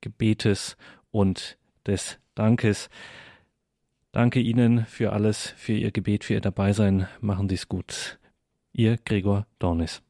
[0.00, 0.78] Gebetes
[1.10, 2.88] und des Dankes.
[4.12, 7.08] Danke Ihnen für alles, für Ihr Gebet, für Ihr Dabeisein.
[7.20, 8.18] Machen Sie es gut.
[8.72, 10.02] Ihr Gregor Dornis.